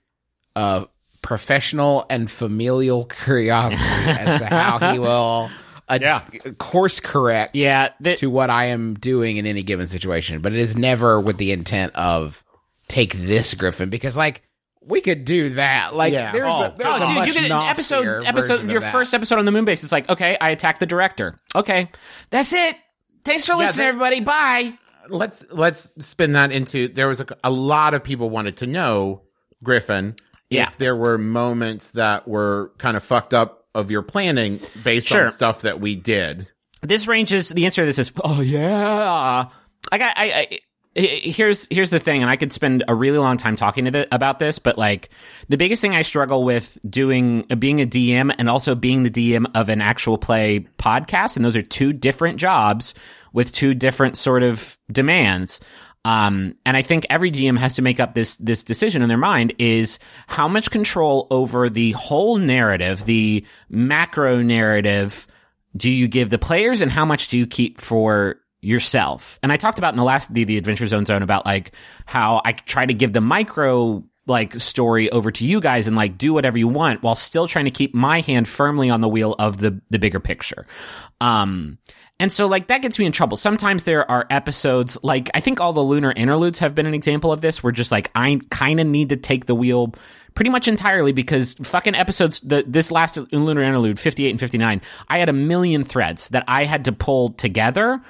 [0.56, 0.86] uh,
[1.22, 5.50] professional and familial curiosity as to how he will.
[5.88, 6.20] Uh, Yeah.
[6.58, 10.58] course correct yeah, the, to what I am doing in any given situation, but it
[10.58, 12.42] is never with the intent of
[12.88, 14.42] take this Griffin because like
[14.86, 15.94] we could do that.
[15.94, 16.32] Like Yeah.
[16.32, 19.14] there's Oh, a, there's Oh, a dude, much you get an episode, episode, your first
[19.14, 19.82] episode on the moon base.
[19.82, 21.38] It's like, okay, I attack the director.
[21.54, 21.90] Okay,
[22.30, 22.76] that's it.
[23.24, 24.20] Thanks for listening, that- everybody.
[24.20, 24.78] Bye.
[25.10, 29.22] let's let's spin that into there was a, a lot of people wanted to know
[29.62, 30.16] Griffin
[30.50, 30.68] Yeah.
[30.68, 35.26] if there were moments that were kind of fucked up of your planning based Sure.
[35.26, 36.50] on stuff that we did.
[36.82, 37.48] This ranges.
[37.48, 39.46] The answer to this is, oh yeah.
[39.92, 40.14] I got.
[40.16, 40.58] I, I
[40.96, 44.38] here's here's the thing, and I could spend a really long time talking th- about
[44.38, 45.10] this, but like
[45.48, 49.46] the biggest thing I struggle with doing being a DM and also being the DM
[49.54, 52.94] of an actual play podcast, and those are two different jobs
[53.32, 55.60] with two different sort of demands.
[56.04, 59.18] Um, and I think every GM has to make up this this decision in their
[59.18, 65.26] mind is how much control over the whole narrative, the macro narrative,
[65.76, 69.38] do you give the players, and how much do you keep for yourself?
[69.42, 71.72] And I talked about in the last the, the Adventure Zone zone about like
[72.04, 76.16] how I try to give the micro like story over to you guys and like
[76.16, 79.34] do whatever you want while still trying to keep my hand firmly on the wheel
[79.38, 80.66] of the the bigger picture.
[81.20, 81.78] Um
[82.20, 83.36] and so like that gets me in trouble.
[83.36, 87.32] Sometimes there are episodes like I think all the lunar interludes have been an example
[87.32, 89.94] of this where just like I kind of need to take the wheel
[90.34, 95.18] pretty much entirely because fucking episodes the this last lunar interlude 58 and 59 I
[95.18, 98.00] had a million threads that I had to pull together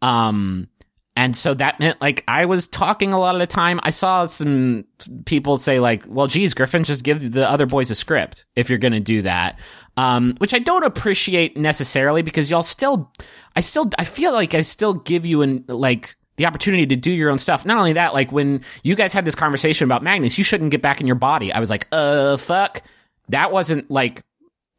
[0.00, 0.68] um
[1.14, 3.80] and so that meant like I was talking a lot of the time.
[3.82, 4.84] I saw some
[5.26, 8.78] people say like, "Well, geez, Griffin, just give the other boys a script if you're
[8.78, 9.58] going to do that,"
[9.98, 13.12] um, which I don't appreciate necessarily because y'all still,
[13.54, 17.12] I still, I feel like I still give you an like the opportunity to do
[17.12, 17.66] your own stuff.
[17.66, 20.80] Not only that, like when you guys had this conversation about Magnus, you shouldn't get
[20.80, 21.52] back in your body.
[21.52, 22.82] I was like, "Uh, fuck."
[23.28, 24.22] That wasn't like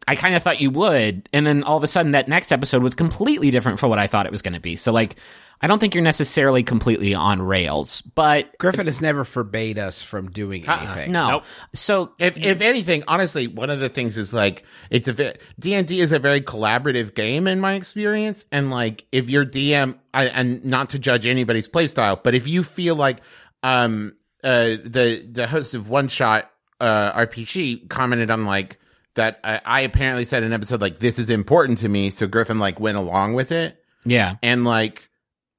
[0.08, 2.84] I kind of thought you would, and then all of a sudden that next episode
[2.84, 4.76] was completely different from what I thought it was going to be.
[4.76, 5.16] So like,
[5.62, 10.30] I don't think you're necessarily completely on rails, but Griffin has never forbade us from
[10.30, 11.12] doing anything.
[11.14, 11.30] no.
[11.30, 11.46] Nope.
[11.74, 15.88] So If if anything, honestly, one of the things is like it's a D and
[15.88, 20.26] D is a very collaborative game in my experience, and like if your DM I,
[20.26, 23.20] and not to judge anybody's playstyle, but if you feel like
[23.62, 28.80] um uh the the host of One Shot uh RPG commented on like
[29.16, 32.28] that I, I apparently said in an episode like this is important to me, so
[32.28, 35.10] Griffin like went along with it, yeah, and like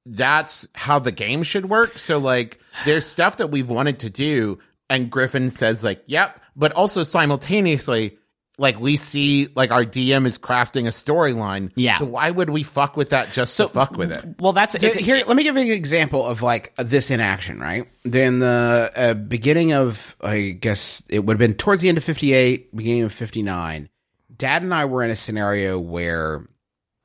[0.05, 1.97] that's how the game should work.
[1.97, 4.59] So like there's stuff that we've wanted to do.
[4.87, 8.19] And Griffin says like, "Yep," but also simultaneously
[8.57, 11.71] like we see like our DM is crafting a storyline.
[11.75, 11.97] Yeah.
[11.97, 14.23] So why would we fuck with that just to fuck with it?
[14.39, 17.19] well, that's Here, it, here, let me give you an example of like this in
[17.19, 17.87] action, right?
[18.03, 22.03] Then the uh, beginning of, I guess it would have been towards the end of
[22.03, 23.89] 58, beginning of 59.
[24.37, 26.47] Dad and I were in a scenario where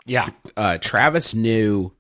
[0.07, 0.31] Yeah.
[0.57, 1.93] uh, Travis knew,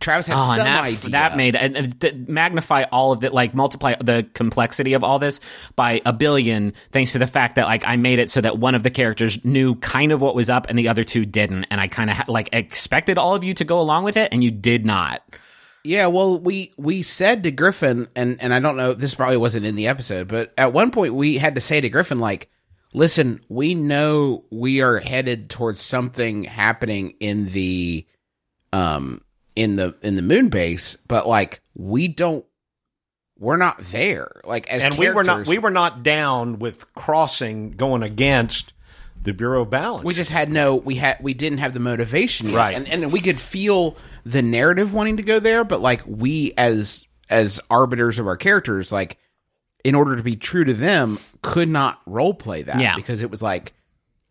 [0.00, 1.10] Travis had Oh, some that, idea.
[1.10, 5.40] that made and, magnify all of it, like multiply the complexity of all this
[5.76, 8.74] by a billion, thanks to the fact that like I made it so that one
[8.74, 11.80] of the characters knew kind of what was up and the other two didn't, and
[11.80, 14.42] I kind of ha- like expected all of you to go along with it, and
[14.42, 15.22] you did not.
[15.84, 19.64] Yeah, well, we we said to Griffin, and and I don't know, this probably wasn't
[19.66, 22.50] in the episode, but at one point we had to say to Griffin, like,
[22.92, 28.06] listen, we know we are headed towards something happening in the,
[28.74, 29.22] um,
[29.60, 32.44] in the in the moon base, but like we don't,
[33.38, 34.40] we're not there.
[34.44, 38.72] Like as and we were not we were not down with crossing going against
[39.22, 40.04] the Bureau of Balance.
[40.04, 42.56] we just had no we had we didn't have the motivation yet.
[42.56, 42.74] Right.
[42.76, 47.06] and and we could feel the narrative wanting to go there but like we as
[47.28, 49.18] as arbiters of our characters like
[49.84, 52.96] in order to be true to them could not role play that Yeah.
[52.96, 53.74] because it was like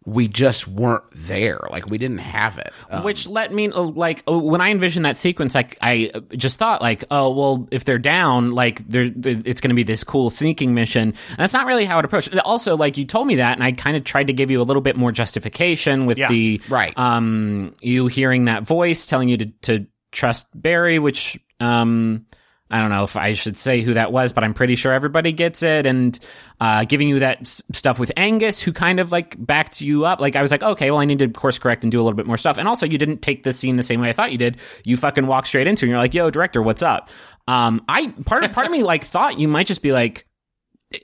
[0.10, 4.24] we just weren't there like we didn't have it Um, Which let me uh, like
[4.28, 7.86] uh, when I envisioned that sequence, like I uh, just thought like, oh well, if
[7.86, 11.54] they're down, like they're, they're- it's going to be this cool sneaking mission, and that's
[11.54, 12.36] not really how it approached.
[12.40, 14.64] Also, like you told me that, and I kind of tried to give you a
[14.66, 16.94] little bit more justification with Yeah, the right.
[16.98, 22.26] um you hearing that voice telling you to to trust Barry, which um.
[22.72, 25.32] I don't know if I should say who that was, but I'm pretty sure everybody
[25.32, 25.86] gets it.
[25.86, 26.18] And
[26.60, 30.20] uh, giving you that s- stuff with Angus, who kind of like backed you up.
[30.20, 32.16] Like I was like, okay, well, I need to course correct and do a little
[32.16, 32.58] bit more stuff.
[32.58, 34.58] And also, you didn't take this scene the same way I thought you did.
[34.86, 37.10] You fucking walk straight into, it and you're like, yo, director, what's up?
[37.48, 40.28] Um, I part of part of me like thought you might just be like,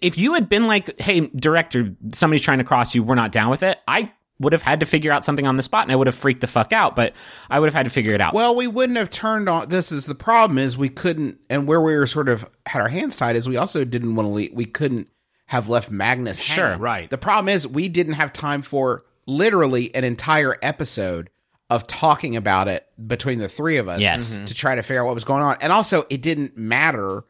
[0.01, 3.49] if you had been like, hey, director, somebody's trying to cross you, we're not down
[3.49, 3.79] with it.
[3.87, 6.15] I would have had to figure out something on the spot and I would have
[6.15, 7.13] freaked the fuck out, but
[7.49, 8.33] I would have had to figure it out.
[8.33, 11.79] well we wouldn't have turned on this is the problem is we couldn't and where
[11.81, 14.51] we were sort of had our hands tied is we also didn't want to leave
[14.53, 15.07] we couldn't
[15.45, 16.81] have left magnus Sure, hanging.
[16.81, 17.09] right.
[17.09, 21.29] the problem is we didn't have time for literally an entire episode
[21.69, 24.33] of talking about it between the three of us Yes.
[24.35, 24.45] Mm-hmm.
[24.45, 27.23] to try to figure out what was going on and also it didn't matter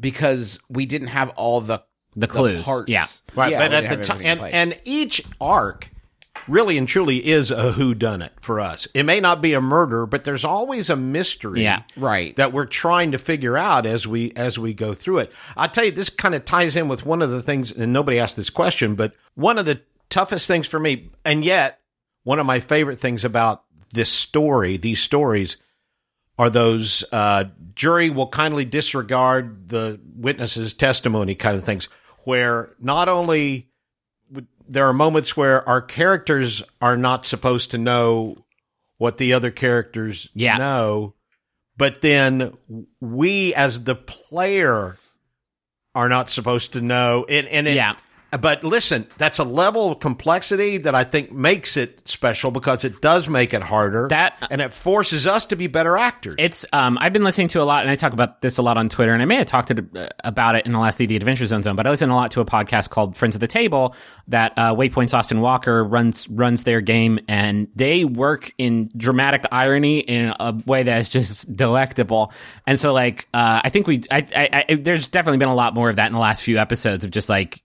[0.00, 1.82] because we didn't have all the
[2.16, 2.62] the clues.
[2.62, 2.88] parts.
[2.88, 3.06] Yeah.
[3.36, 5.90] Right, Yeah, but at the time, and, and each arc
[6.48, 8.88] really and truly is a who done it for us.
[8.94, 11.82] It may not be a murder, but there's always a mystery Yeah.
[11.96, 12.34] Right.
[12.36, 15.32] that we're trying to figure out as we as we go through it.
[15.56, 18.18] I tell you, this kind of ties in with one of the things, and nobody
[18.18, 19.80] asked this question, but one of the
[20.10, 21.80] toughest things for me, and yet
[22.24, 25.56] one of my favorite things about this story, these stories,
[26.38, 31.88] are those uh, jury will kindly disregard the witness's testimony kind of things,
[32.24, 33.64] where not only would-
[34.68, 38.36] there are moments where our characters are not supposed to know
[38.98, 40.56] what the other characters Yeah.
[40.58, 41.14] know,
[41.76, 42.56] but then
[43.00, 44.96] we as the player
[45.94, 47.24] are not supposed to know.
[47.28, 47.96] And, and it, Yeah.
[48.30, 53.00] But listen, that's a level of complexity that I think makes it special because it
[53.00, 54.08] does make it harder.
[54.08, 56.34] That- and it forces us to be better actors.
[56.38, 58.76] It's um I've been listening to a lot and I talk about this a lot
[58.76, 61.16] on Twitter and I may have talked to, uh, about it in the last DD
[61.16, 63.46] Adventure Zone zone but I listen a lot to a podcast called Friends of the
[63.46, 63.94] Table
[64.28, 69.98] that uh, Waypoint's Austin Walker runs runs their game and they work in dramatic irony
[70.00, 72.32] in a way that is just delectable
[72.66, 75.74] and so like uh, I think we I, I, I there's definitely been a lot
[75.74, 77.62] more of that in the last few episodes of just like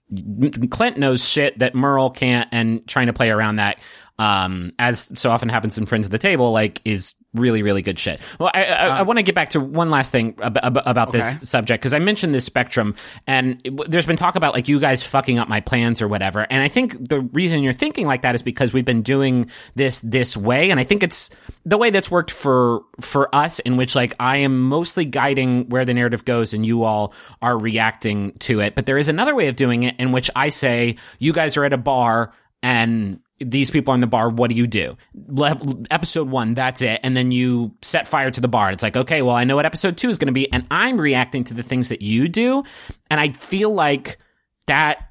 [0.70, 3.78] Clint knows shit that Merle can't and trying to play around that
[4.18, 7.98] um, as so often happens in Friends of the Table, like is really, really good
[7.98, 8.20] shit.
[8.38, 11.10] Well, I, I, I want to get back to one last thing ab- ab- about
[11.10, 12.94] this subject because I mentioned this spectrum,
[13.26, 16.06] and it, w- there's been talk about like you guys fucking up my plans or
[16.06, 16.46] whatever.
[16.48, 19.98] And I think the reason you're thinking like that is because we've been doing this
[20.00, 21.30] this way, and I think it's
[21.66, 25.84] the way that's worked for for us, in which like I am mostly guiding where
[25.84, 28.76] the narrative goes, and you all are reacting to it.
[28.76, 31.64] But there is another way of doing it in which I say you guys are
[31.64, 33.18] at a bar and
[33.50, 34.28] these people are in the bar.
[34.30, 34.96] What do you do?
[35.14, 37.00] Le- episode one, that's it.
[37.02, 38.70] And then you set fire to the bar.
[38.70, 41.00] It's like, okay, well, I know what episode two is going to be, and I'm
[41.00, 42.64] reacting to the things that you do.
[43.10, 44.18] And I feel like
[44.66, 45.10] that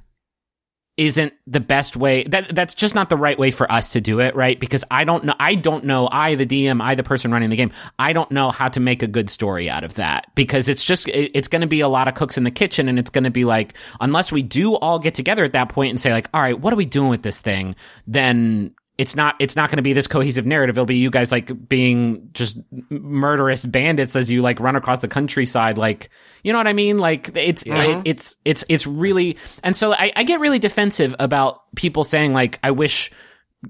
[0.95, 4.19] isn't the best way that that's just not the right way for us to do
[4.19, 4.59] it right?
[4.59, 7.55] Because i don't know i don't know i the dm i the person running the
[7.55, 10.27] game i don't know how to make a good story out of that.
[10.35, 12.87] Because it's just it, it's going to be a lot of cooks in the kitchen
[12.87, 15.89] and it's going to be like unless we do all get together at that point
[15.89, 17.75] and say like all right what are we doing with this thing?
[18.05, 20.77] Then it's not it's not going to be this cohesive narrative.
[20.77, 25.07] It'll be you guys like being just murderous bandits as you like run across the
[25.07, 26.09] countryside like
[26.43, 26.97] you know what i mean?
[26.97, 31.61] Like it's I, it's it's it's really and so I, I get really defensive about
[31.75, 33.11] people saying like i wish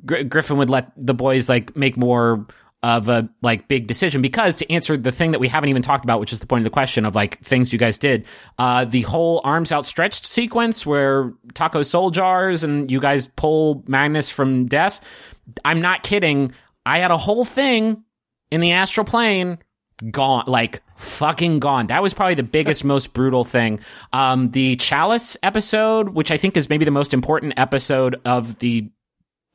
[0.06, 2.48] Gr- griffin would let the boys like make more
[2.84, 4.22] of a like big decision.
[4.22, 6.60] Because to answer the thing that we haven't even talked about which is the point
[6.60, 8.26] of the question of like things you guys did
[8.60, 14.30] uh the whole arms outstretched sequence where Taako soul jars and you guys pull magnus
[14.30, 15.02] from death.
[15.64, 16.54] I'm not kidding.
[16.86, 18.04] I had a whole thing
[18.52, 19.60] in the astral plane
[20.12, 21.88] gone like fucking gone.
[21.88, 23.80] That was probably the biggest most brutal thing.
[24.12, 28.90] Um the chalice episode which i think is maybe the most important episode of the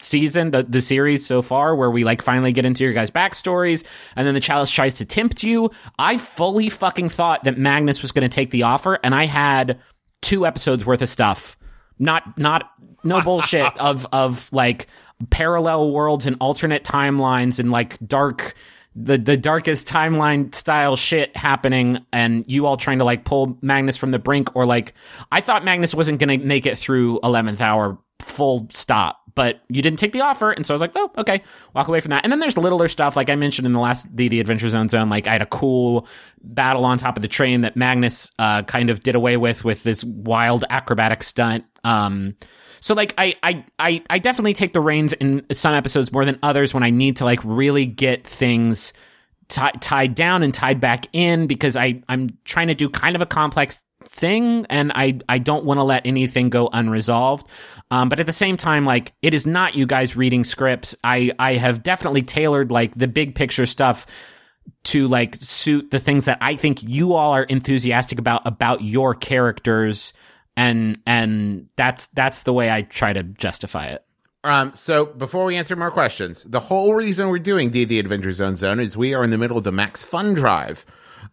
[0.01, 3.85] season, the, the series so far, where we like finally get into your guys' backstories,
[4.17, 5.71] and then the chalice tries to tempt you.
[5.99, 9.81] I fully fucking thought that Magnus was going to take the offer, and I had
[10.21, 11.57] two episodes worth of stuff.
[11.99, 12.71] Not, not,
[13.03, 14.87] no bullshit of, of like
[15.31, 18.55] parallel worlds and alternate timelines and like dark,
[18.95, 23.97] the, the darkest timeline style shit happening and you all trying to like pull Magnus
[23.97, 24.95] from the brink or like,
[25.33, 29.23] I thought Magnus wasn't going to make it through 11th hour full stop.
[29.35, 32.01] But you didn't take the offer and so i was like oh okay walk away
[32.01, 32.25] from that.
[32.25, 34.89] And then there's littler stuff like i mentioned in the last the, the adventure zone
[34.89, 36.09] zone like i had a cool
[36.43, 39.83] battle on top of the train that magnus uh, kind of did away with with
[39.85, 41.65] this wild acrobatic stunt.
[41.85, 42.35] Um,
[42.81, 46.39] so like I, I i i definitely take the reins in some episodes more than
[46.43, 48.93] others when i need to like really get things
[49.49, 53.23] ti tied down and tied back in because i i'm trying to do kind of
[53.23, 57.47] a complex thing and I I don't want to let anything go unresolved.
[57.91, 60.97] Um, but at the same time, like it is not you guys reading scripts.
[61.03, 64.07] I I have definitely tailored like the big picture stuff
[64.85, 69.15] to like suit the things that I think you all are enthusiastic about about your
[69.15, 70.13] characters
[70.57, 74.05] and and that's that's the way I try to justify it.
[74.45, 78.33] Um, so before we answer more questions, the whole reason we're doing D the Adventure
[78.33, 80.85] Zone Zone is we are in the middle of the Max Fun Drive.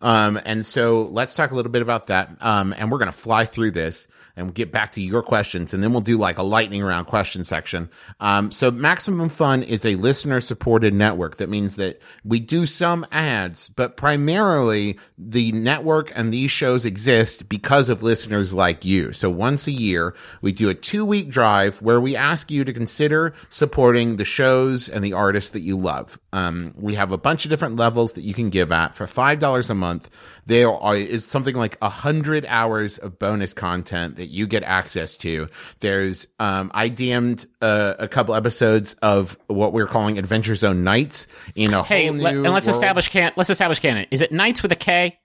[0.01, 2.29] Um, and so let's talk a little bit about that.
[2.41, 5.73] Um, and we're going to fly through this and we'll get back to your questions
[5.73, 7.89] and then we'll do like a lightning round question section.
[8.19, 11.37] Um, so Maximum Fun is a listener supported network.
[11.37, 17.47] That means that we do some ads, but primarily the network and these shows exist
[17.49, 19.13] because of listeners like you.
[19.13, 22.73] So once a year, we do a two week drive where we ask you to
[22.73, 26.19] consider supporting the shows and the artists that you love.
[26.33, 29.69] Um, we have a bunch of different levels that you can give at for $5
[29.69, 30.09] a month.
[30.47, 35.15] There are, is something like a hundred hours of bonus content that you get access
[35.17, 35.47] to.
[35.79, 41.27] There's, um, I DM'd uh, a couple episodes of what we're calling Adventure Zone Nights
[41.55, 42.75] in a Hey, whole new let, and let's world.
[42.75, 44.05] establish can let's establish canon.
[44.11, 45.17] Is it Knights with a K?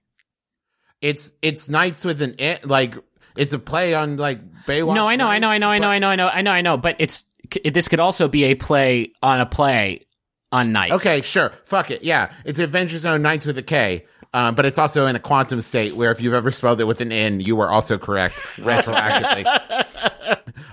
[1.00, 2.94] It's it's nights with an it, like
[3.36, 4.94] it's a play on like Baywatch.
[4.94, 6.50] no, I know, I know, I know, I know, I know, I know, I know,
[6.52, 6.76] I know.
[6.76, 7.24] But it's
[7.64, 10.06] this could also be a play on a play
[10.52, 10.94] on Knights.
[10.94, 11.52] Okay, sure.
[11.64, 12.02] Fuck it.
[12.02, 14.04] Yeah, it's Adventure Zone Nights with a K.
[14.32, 17.00] Um, but it's also in a quantum state where if you've ever spelled it with
[17.00, 19.44] an N, you were also correct retroactively.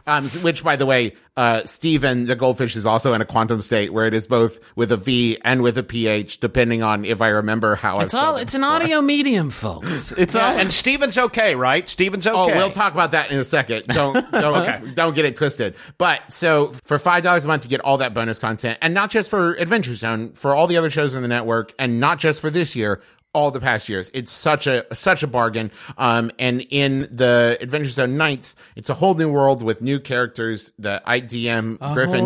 [0.06, 3.92] Um, which, by the way, uh, Steven, the goldfish, is also in a quantum state
[3.92, 7.28] where it is both with a V and with a PH, depending on if I
[7.30, 8.26] remember how It's I've all.
[8.28, 8.74] spelled it It's an before.
[8.76, 10.12] audio medium, folks.
[10.18, 10.50] It's all.
[10.52, 11.88] and Steven's okay, right?
[11.90, 12.38] Steven's okay.
[12.38, 13.86] Oh, we'll talk about that in a second.
[13.88, 15.76] Don't don't don't get it twisted.
[15.98, 19.10] But so for five dollars a month, you get all that bonus content, and not
[19.10, 22.40] just for Adventure Zone, for all the other shows in the network, and not just
[22.40, 23.02] for this year.
[23.38, 25.70] All the past years, it's such a such a bargain.
[25.96, 30.72] Um, and in the Adventure Zone nights, it's a whole new world with new characters.
[30.80, 32.24] The IDM Griffin,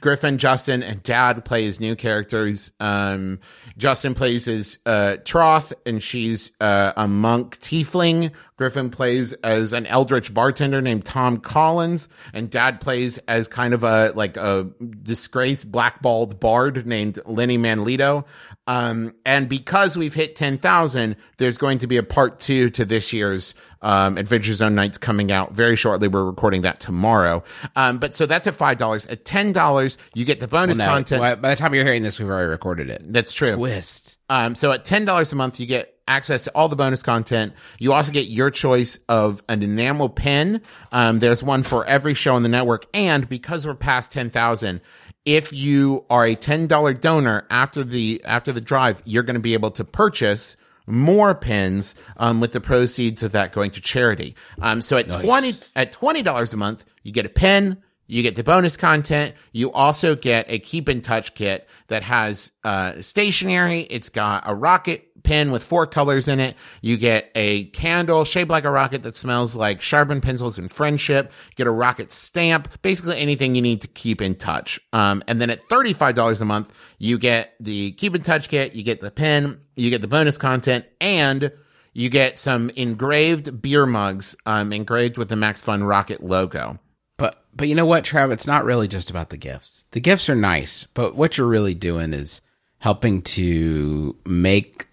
[0.00, 2.72] Griffin, Justin, and Dad play as new characters.
[2.80, 3.40] Um,
[3.76, 8.32] Justin plays as uh, Troth, and she's uh, a monk tiefling.
[8.58, 13.84] Griffin plays as an eldritch bartender named Tom Collins, and Dad plays as kind of
[13.84, 14.68] a like a
[15.02, 18.26] disgraced blackballed bard named Lenny Manlito.
[18.66, 22.84] Um, and because we've hit ten thousand, there's going to be a part two to
[22.84, 26.08] this year's um, Adventure Zone nights coming out very shortly.
[26.08, 27.44] We're recording that tomorrow.
[27.76, 29.06] Um, but so that's at five dollars.
[29.06, 31.20] At ten dollars, you get the bonus No, content.
[31.20, 33.02] by- by the time you're hearing this, we've already recorded it.
[33.12, 33.54] That's true.
[33.54, 34.16] Twist.
[34.28, 37.52] Um, so at ten dollars a month, you get access to all the bonus content.
[37.78, 40.62] You also get your choice of an enamel pin.
[40.90, 44.80] Um, there's one for every show on the network, and because we're past ten thousand,
[45.24, 49.40] if you are a ten dollar donor after the after the drive, you're going to
[49.40, 50.56] be able to purchase
[50.86, 54.34] more pins um, with the proceeds of that going to charity.
[54.62, 57.82] Um, so at twenty at twenty dollars a month, you get a pin.
[58.10, 59.34] You get the bonus content.
[59.52, 63.80] You also get a keep in touch kit that has uh, stationery.
[63.80, 66.56] It's got a rocket pen with four colors in it.
[66.82, 71.32] You get a candle shaped like a rocket that smells like sharpened pencils and friendship.
[71.50, 72.82] You get a rocket stamp.
[72.82, 74.80] Basically anything you need to keep in touch.
[74.92, 78.74] Um, and then at thirty-five dollars a month, you get the keep in touch kit.
[78.74, 79.60] You get the pen.
[79.76, 81.52] You get the bonus content and
[81.92, 86.78] you get some engraved beer mugs, um, engraved with the Max Fun Rocket logo.
[87.16, 88.32] But but you know what, Trav?
[88.32, 89.84] It's not really just about the gifts.
[89.90, 92.40] The gifts are nice, but what you're really doing is
[92.78, 94.86] helping to make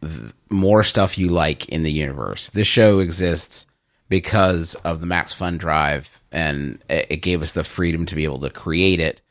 [0.50, 2.50] more stuff you like in the universe.
[2.50, 3.66] This show exists
[4.10, 8.40] because of the Max Fun Drive, and it, gave us the freedom to be able
[8.40, 9.22] to create it,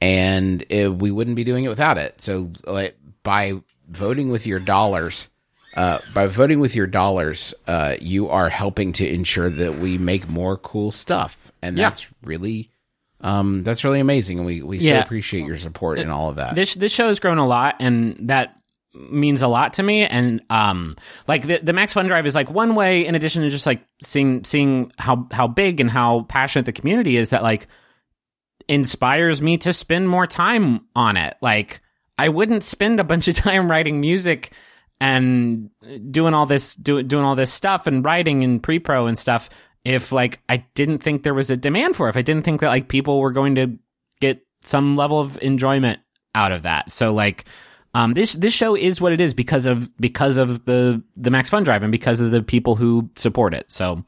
[0.00, 2.20] and it, we wouldn't be doing it without it.
[2.20, 5.28] So, like by voting with your dollars.
[5.74, 10.28] Uh, by voting with your dollars, uh, you are helping to ensure that we make
[10.28, 11.88] more cool stuff, and Yeah.
[11.88, 12.68] that's really,
[13.22, 16.54] um, that's really amazing, and we we so appreciate your support and all of that.
[16.54, 18.56] this this show has grown a lot and that
[18.94, 20.96] means a lot to me and um
[21.26, 23.82] like the, the max fun drive is like one way in addition to just like
[24.02, 27.68] seeing seeing how how big and how passionate the community is that like
[28.68, 31.80] inspires me to spend more time on it like
[32.18, 34.52] i wouldn't spend a bunch of time writing music
[35.00, 35.70] and
[36.10, 39.48] doing all this do, doing all this stuff and writing and pre-pro and stuff
[39.84, 42.60] if like i didn't think there was a demand for it if i didn't think
[42.60, 43.78] that like people were going to
[44.20, 45.98] get some level of enjoyment
[46.34, 47.44] out of that so like
[47.94, 51.50] um, this this show is what it is because of because of the the Max
[51.50, 53.66] Fun Drive and because of the people who support it.
[53.68, 54.02] So,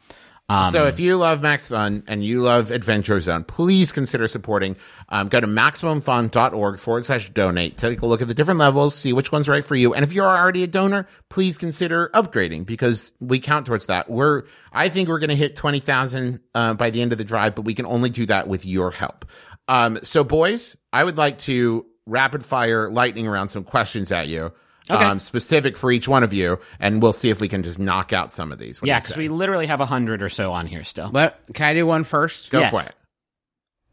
[0.48, 4.76] um, So if you love Max Fun and you love Adventure Zone, please consider supporting.
[5.08, 7.76] Um, go to MaximumFun.org forward slash donate.
[7.76, 9.94] Take a look at the different levels, see which one's right for you.
[9.94, 14.10] And if you're already a donor, please consider upgrading because we count towards that.
[14.10, 17.54] We're, I think we're going to hit 20,000 uh, by the end of the drive,
[17.54, 19.24] but we can only do that with your help.
[19.66, 24.52] Um, so boys, I would like to rapid fire lightning around some questions at you.
[24.90, 25.02] Okay.
[25.02, 28.12] Um, specific for each one of you, and we'll see if we can just knock
[28.12, 28.82] out some of these.
[28.82, 31.08] What yeah, because we literally have a hundred or so on here still.
[31.10, 32.50] But can I do one first?
[32.50, 32.70] Go Yes.
[32.70, 32.94] for it.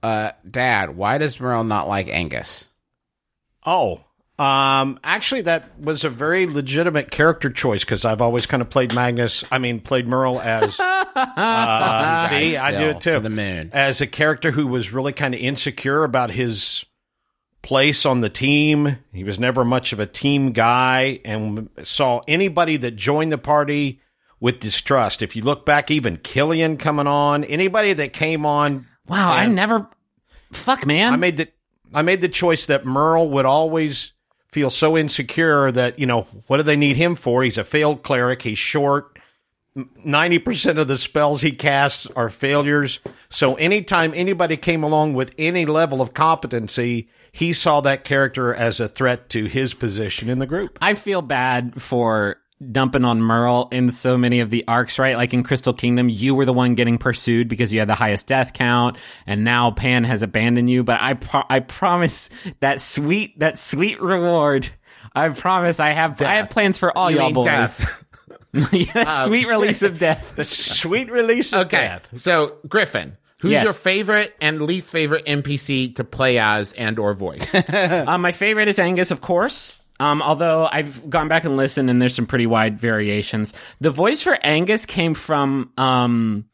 [0.04, 2.68] Uh, Dad, why does Merle not like Angus?
[3.66, 4.02] Oh,
[4.42, 8.92] um, actually, that was a very legitimate character choice because I've always kind of played
[8.94, 9.44] Magnus.
[9.52, 10.80] I mean, played Merle as.
[11.16, 13.12] uh, see, I do it too.
[13.12, 13.70] to the moon.
[13.72, 16.84] As a character who was really kind of insecure about his
[17.72, 18.98] place on the team.
[19.14, 24.02] He was never much of a team guy and saw anybody that joined the party
[24.42, 25.22] with distrust.
[25.22, 29.88] If you look back, even Killian coming on, anybody that came on wow, I never.
[30.52, 31.14] Fuck, man.
[31.14, 31.48] I made the
[31.94, 34.12] I made the choice that Merle would always
[34.52, 37.42] feel so insecure that you know what do they need him for?
[37.42, 38.42] He's a failed cleric.
[38.42, 39.18] He's short.
[40.04, 43.00] Ninety percent of the spells he casts are failures.
[43.30, 48.80] So anytime anybody came along with any level of competency, he saw that character as
[48.80, 50.78] a threat to his position in the group.
[50.82, 52.38] I feel bad for
[52.72, 55.18] dumping on Merle in so many of the arcs, right?
[55.18, 58.28] Like in Crystal Kingdom, you were the one getting pursued because you had the highest
[58.28, 60.84] death count, and now Pan has abandoned you.
[60.84, 62.30] But I, pro- I promise
[62.60, 64.70] that sweet, that sweet reward.
[65.16, 67.46] I promise I have, I have plans for all You y'all boys.
[67.46, 68.04] death.
[68.72, 70.32] yeah, um, sweet release of death.
[70.36, 71.78] The sweet release of Okay.
[71.82, 72.08] death.
[72.20, 73.64] So, Griffin, Who's Yes.
[73.64, 77.54] your favorite and least favorite NPC to play as and or voice?
[77.72, 79.80] Uh, my favorite is Angus, of course.
[80.00, 83.54] Um, although I've gone back and listened, and there's some pretty wide variations.
[83.80, 86.46] The voice for Angus came from um,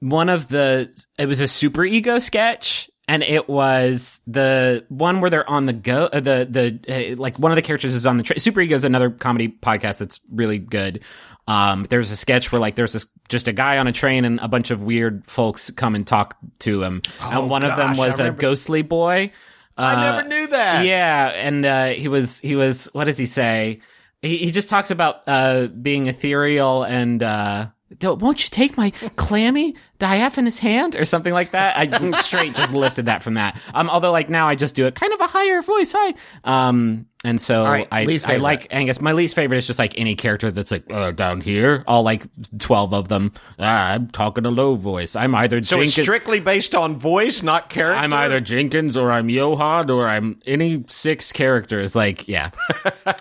[0.00, 0.90] one of the.
[1.18, 6.04] It was a Superego sketch, and it was the one where they're on the go.
[6.12, 6.46] Uh, the
[6.86, 9.48] the uh, like one of the characters is on the tra- Superego is another comedy
[9.48, 11.02] podcast that's really good.
[11.48, 14.38] Um, there's a sketch where like there's this just a guy on a train and
[14.40, 17.98] a bunch of weird folks come and talk to him, and one of them gosh,
[17.98, 19.32] I was a ghostly boy.
[19.76, 20.84] I Uh, never knew that.
[20.86, 23.80] yeah, and uh, he was he was what does he say?
[24.20, 28.90] He, he just talks about uh, being ethereal and uh, "Don't- won't you take my
[29.16, 31.76] clammy diaphanous hand or something like that?
[31.76, 33.60] I straight just lifted that from that.
[33.74, 36.14] Um, although like now I just do it kind of a higher voice, hi.
[36.44, 39.00] Um, and so right, I least I like Angus.
[39.00, 42.26] My least favorite is just like any character that's like uh, down here, all like
[42.58, 43.32] twelve of them.
[43.60, 45.14] Ah, I'm talking a low voice.
[45.14, 47.96] I'm either So it's strictly based on voice, not character.
[47.96, 51.94] I'm either Jenkins or I'm Johann or I'm any six characters.
[51.94, 52.50] Like, yeah.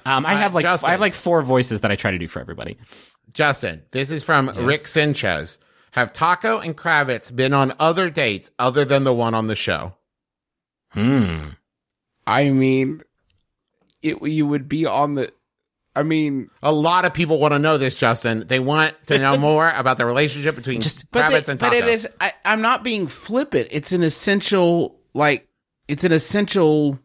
[0.06, 0.90] Um, I have like Justin.
[0.90, 2.78] I have like four voices that I try to do for everybody.
[3.34, 5.58] Justin, this is from Rick Sanchez.
[5.92, 9.94] Have Taako and Kravitz been on other dates other than the one on the show?
[10.90, 11.50] Hmm.
[12.26, 13.02] I mean,
[14.02, 15.32] it you would be on the.
[15.94, 18.46] I mean, A lot of people want to know this, Justin.
[18.48, 21.70] They want to know more about the relationship between but, Kravitz they- and Taako.
[21.70, 22.08] but it is.
[22.22, 23.68] I, I'm not being flippant.
[23.72, 25.50] It's an essential, like,
[25.90, 26.98] it's an essential,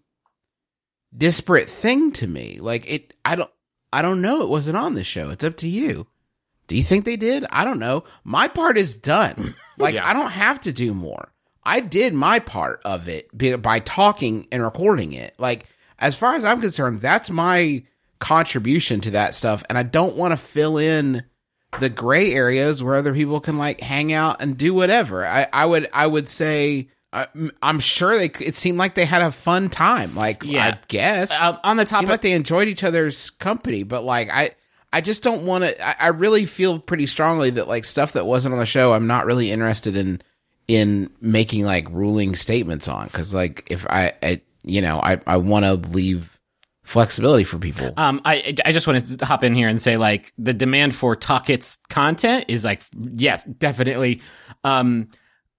[1.16, 2.58] disparate thing to me.
[2.60, 3.14] Like it.
[3.24, 3.50] I don't.
[3.92, 4.42] I don't know.
[4.42, 5.30] It wasn't on the show.
[5.30, 6.06] It's up to you.
[6.68, 7.44] Do you think they did?
[7.50, 8.04] I don't know.
[8.24, 9.54] My part is done.
[9.78, 10.08] Like Yeah.
[10.08, 11.30] I don't have to do more.
[11.62, 15.34] I did my part of it by, by talking and recording it.
[15.38, 15.66] Like
[15.98, 17.82] as far as I'm concerned, that's my
[18.18, 21.24] contribution to that stuff, and I don't want to fill in
[21.78, 25.26] the gray areas where other people can like hang out and do whatever.
[25.26, 27.26] I, I would I would say I,
[27.62, 28.30] I'm sure they.
[28.40, 30.14] It seemed like they had a fun time.
[30.14, 30.68] Like Yeah.
[30.68, 34.30] I guess Uh, on the seemed topic, like they enjoyed each other's company, but like
[34.30, 34.52] I,
[34.96, 35.86] I just don't want to.
[35.86, 39.06] I, I really feel pretty strongly that like stuff that wasn't on the show, I'm
[39.06, 40.22] not really interested in
[40.68, 45.36] in making like ruling statements on because like if I, I you know, I I
[45.36, 46.40] want to leave
[46.82, 47.92] flexibility for people.
[47.98, 51.14] um, I I just want to hop in here and say like the demand for
[51.14, 54.22] Taakitz content is like yes, definitely.
[54.64, 55.10] Um,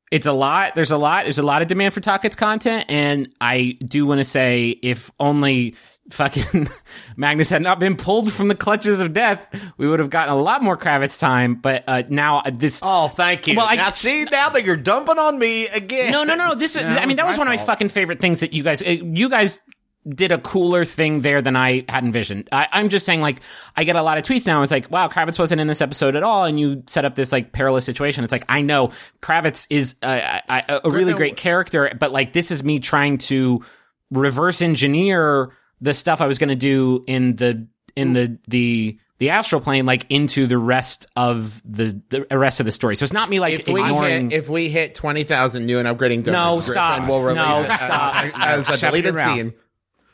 [0.09, 0.73] it's a lot.
[0.73, 1.25] There's a lot.
[1.25, 5.11] There's a lot of demand for Taakitz content, and I do want to say if
[5.19, 5.75] only
[6.11, 6.67] fucking
[7.17, 9.47] Magnus had not been pulled from the clutches of death,
[9.77, 11.55] we would have gotten a lot more Kravitz time.
[11.55, 12.79] But uh, now uh, this.
[12.83, 13.55] Oh, thank you.
[13.55, 16.11] Well, I- now, see, now that you're dumping on me again.
[16.11, 16.55] No, no, no.
[16.55, 16.83] This is.
[16.85, 18.81] I mean, that was one of my fucking favorite things that you guys.
[18.81, 19.59] uh, You guys
[20.07, 22.47] did a cooler thing there than I had envisioned.
[22.53, 23.41] I, I'm just saying, like,
[23.75, 24.61] I get a lot of tweets now.
[24.61, 27.33] It's like, wow, Kravitz wasn't in this episode at all, and you set up this
[27.33, 28.23] like perilous situation.
[28.23, 28.91] It's like, I know
[29.21, 33.65] Kravitz is a I, a really great character, but like, this is me trying to
[34.09, 35.51] reverse engineer
[35.81, 39.85] the stuff I was going to do in the in the the the astral plane,
[39.87, 42.95] like into the rest of the the rest of the story.
[42.95, 44.29] So it's not me like if we ignoring.
[44.29, 47.09] hit if we hit twenty thousand new and upgrading donors, No, Griffin stop.
[47.09, 48.23] will release No, it as- stop.
[48.25, 49.35] as, as a Shut deleted your mouth.
[49.35, 49.53] scene.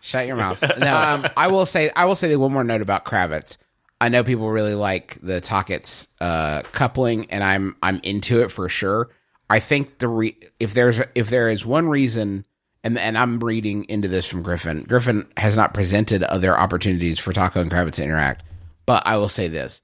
[0.02, 0.64] Shut your mouth.
[0.80, 3.58] No, I will say I will say one more note about Kravitz.
[4.02, 8.68] I know people really like the Taakitz uh, coupling, and I'm I'm into it for
[8.68, 9.10] sure.
[9.50, 12.44] I think the re- if there's if there is one reason,
[12.84, 14.84] and and I'm reading into this from Griffin.
[14.84, 18.44] Griffin has not presented other opportunities for Taako and Kravitz to interact,
[18.86, 19.82] but I will say this: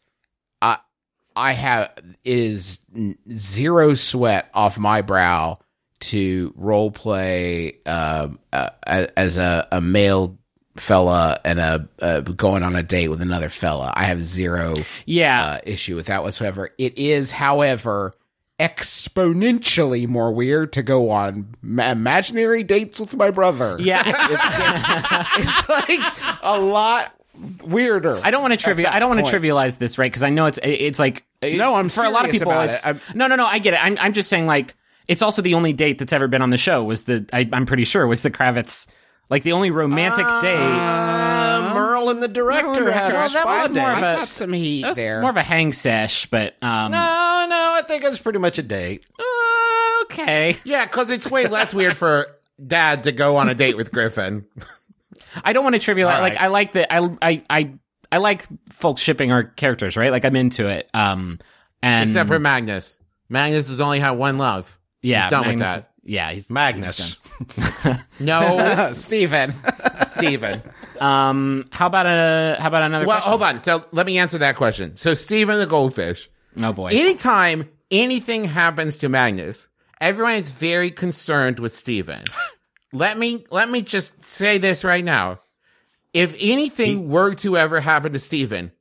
[0.61, 0.79] I
[1.35, 2.79] I have it is
[3.31, 5.59] zero sweat off my brow
[6.01, 10.37] to role play uh, uh, as a, a male
[10.77, 13.93] fella and a uh, going on a date with another fella.
[13.95, 14.75] I have zero
[15.05, 16.71] yeah, uh, issue with that whatsoever.
[16.77, 18.13] It is, however,
[18.59, 23.77] exponentially more weird to go on ma- imaginary dates with my brother.
[23.79, 24.03] yeah.
[25.37, 25.99] it's like
[26.43, 27.13] a lot
[27.63, 28.19] weirder.
[28.23, 28.89] I don't want to trivial.
[28.91, 30.11] I don't want to trivialize this, right?
[30.11, 32.51] Because I know it's it's like No, I'm for a lot of people.
[32.61, 32.97] It's it.
[33.15, 33.45] No, no, no.
[33.45, 33.83] I get it.
[33.83, 34.75] I'm I'm just saying like
[35.07, 36.83] it's also the only date that's ever been on the show.
[36.83, 38.87] Was the I, I'm pretty sure was the Kravitz
[39.29, 40.55] like the only romantic date.
[40.57, 43.91] Uh, Merle and the director had Well, a spot more there.
[43.91, 45.21] of a- I got some heat there.
[45.21, 48.57] more of a hang sesh, but um, No, no, I think it was pretty much
[48.57, 49.05] a date.
[49.19, 50.55] uh, okay.
[50.65, 52.27] Yeah, because it's way less weird for
[52.65, 54.45] dad to go on a date with Griffin.
[55.43, 56.15] I don't want to trivialize.
[56.15, 56.37] All Like.
[56.37, 56.93] I like that.
[56.93, 57.73] I I I
[58.11, 60.11] I like folks shipping our characters, right?
[60.11, 60.89] Like I'm into it.
[60.93, 61.39] Um,
[61.81, 62.97] and Except for Magnus.
[63.29, 64.77] Magnus has only had one love.
[65.01, 65.85] yeah, He's done with Magnus- that.
[66.03, 67.17] Yeah, he's Magnus.
[68.19, 69.53] No, Stephen.
[70.17, 70.61] Stephen.
[70.99, 73.05] Um, how about a how about another?
[73.05, 73.29] Well, question?
[73.29, 73.59] hold on.
[73.59, 74.95] So let me answer that question.
[74.97, 76.29] So Stephen the goldfish.
[76.57, 76.91] Oh boy.
[76.91, 79.67] Anytime anything happens to Magnus,
[80.01, 82.23] everyone is very concerned with Steven.
[82.93, 85.41] let me let me just say this right now.
[86.13, 88.71] If anything were to ever happen to Steven,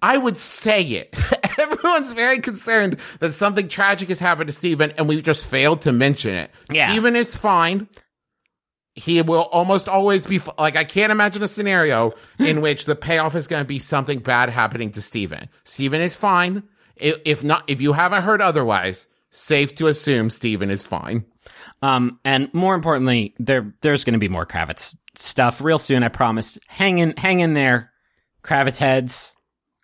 [0.00, 1.16] I would say it.
[1.58, 5.92] Everyone's very concerned that something tragic has happened to Steven and we've just failed to
[5.92, 6.50] mention it.
[6.70, 6.90] Yeah.
[6.90, 7.88] Steven is fine.
[8.94, 12.94] He will almost always be f- like I can't imagine a scenario in which the
[12.96, 15.48] payoff is going to be something bad happening to Steven.
[15.64, 16.62] Steven is fine.
[17.00, 21.24] If, if not, if you haven't heard otherwise, safe to assume Steven is fine.
[21.82, 26.02] Um, and more importantly, there there's going to be more Kravitz stuff real soon.
[26.02, 26.58] I promise.
[26.66, 27.92] Hang in, hang in there,
[28.42, 29.34] Kravitz heads.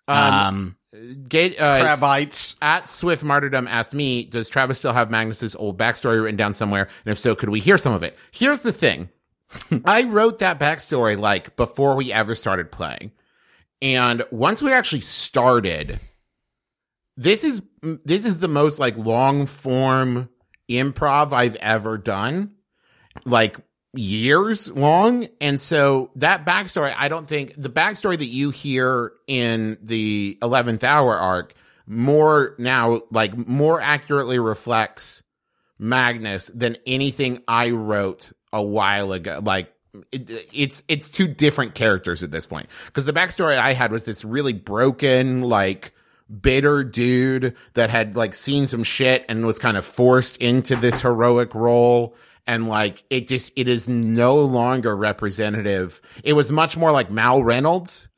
[0.07, 0.77] Um,
[1.27, 2.55] Gate, uh, Crabites.
[2.61, 6.87] at Swift Martyrdom asked me, does Travis still have Magnus's old backstory written down somewhere?
[7.05, 8.17] And if so, could we hear some of it?
[8.31, 9.09] Here's the thing.
[9.85, 13.11] I wrote that backstory like before we ever started playing.
[13.81, 15.99] And once we actually started,
[17.17, 20.29] this is this is the most like long form
[20.69, 22.51] improv I've ever done.
[23.25, 23.57] Like
[23.97, 25.27] years long.
[25.39, 30.83] And so that backstory, I don't think the backstory that you hear in the 11th
[30.83, 31.53] hour arc
[31.87, 35.23] more now, like more accurately reflects
[35.77, 39.39] Magnus than anything I wrote a while ago.
[39.43, 39.71] Like,
[40.11, 44.03] it, it's it's two different characters at this point because the backstory I had was
[44.03, 45.93] this really broken, like
[46.41, 51.01] bitter dude that had like seen some shit and was kind of forced into this
[51.01, 52.15] heroic role
[52.47, 56.01] and like it just it is no longer representative.
[56.23, 58.09] It was much more like Mal Reynolds,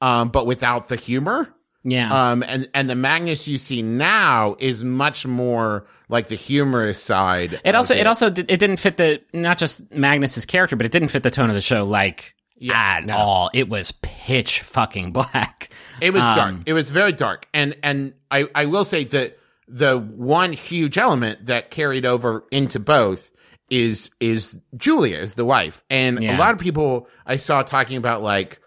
[0.00, 1.54] um, but without the humor.
[1.82, 2.30] yeah.
[2.30, 7.60] Um, and and the Magnus you see now is much more like the humorous side.
[7.64, 10.86] it also of it also did, it didn't fit the not just Magnus's character, but
[10.86, 12.34] it didn't fit the tone of the show like
[12.72, 13.50] at all.
[13.52, 15.70] It was pitch fucking black.
[16.00, 16.54] It was Um, dark.
[16.66, 17.46] It was very dark.
[17.52, 19.38] And and I I will say that
[19.68, 23.30] the one huge element that carried over into both
[23.70, 25.82] is is Julia is the wife.
[25.88, 28.60] And a lot of people I saw talking about like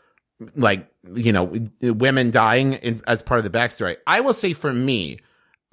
[0.56, 3.98] like you know women dying in, as part of the backstory.
[4.08, 5.20] I will say for me,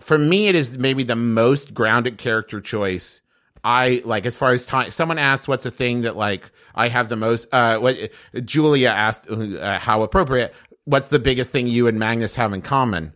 [0.00, 3.20] for me it is maybe the most grounded character choice
[3.64, 4.90] I like as far as time.
[4.90, 8.12] Someone asked, "What's a thing that like I have the most?" Uh, what
[8.44, 10.54] Julia asked, uh, "How appropriate?
[10.84, 13.14] What's the biggest thing you and Magnus have in common?"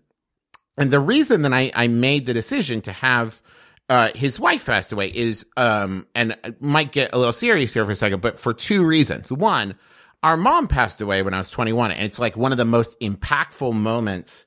[0.78, 3.42] And the reason that I I made the decision to have
[3.90, 7.84] uh, his wife passed away is um and it might get a little serious here
[7.84, 9.30] for a second, but for two reasons.
[9.30, 9.74] One,
[10.22, 12.98] our mom passed away when I was 21, and it's like one of the most
[13.00, 14.46] impactful moments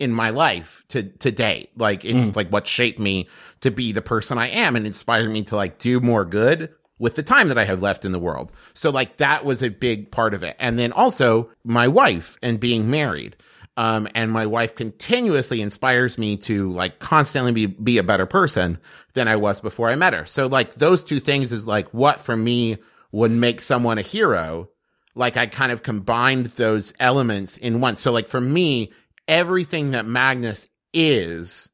[0.00, 1.70] in my life to to date.
[1.76, 3.28] Like it's like what shaped me
[3.60, 7.14] to be the person I am and inspired me to like do more good with
[7.14, 8.52] the time that I have left in the world.
[8.74, 10.56] So like that was a big part of it.
[10.58, 13.36] And then also my wife and being married.
[13.76, 18.78] Um, and my wife continuously inspires me to like constantly be, be a better person
[19.14, 20.26] than I was before I met her.
[20.26, 22.76] So like those two things is like what for me
[23.12, 24.68] would make someone a hero.
[25.14, 27.96] Like I kind of combined those elements in one.
[27.96, 28.92] So like for me,
[29.30, 31.70] everything that Magnus is,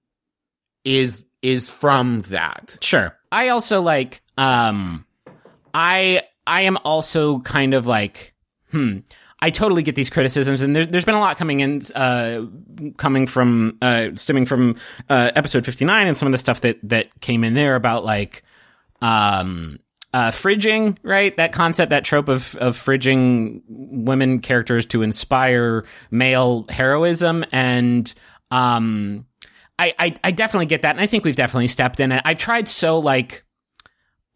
[0.85, 2.79] is, is from that.
[2.83, 3.17] Sure.
[3.33, 5.05] I also like um
[5.75, 8.35] I I am also kind of like
[8.71, 8.99] hmm
[9.41, 12.47] I totally get these criticisms, and there, there's been a lot coming in, uh,
[12.97, 14.77] coming from, uh, stemming from
[15.11, 18.43] uh, episode 59, and some of the stuff that that came in there about like,
[19.03, 19.79] um,
[20.13, 21.37] uh, fridging, right?
[21.37, 28.13] That concept, that trope of of fridging women characters to inspire male heroism, and
[28.51, 29.27] um,
[29.79, 32.23] I, I I definitely get that, and I think we've definitely stepped in it.
[32.25, 33.45] I've tried so like,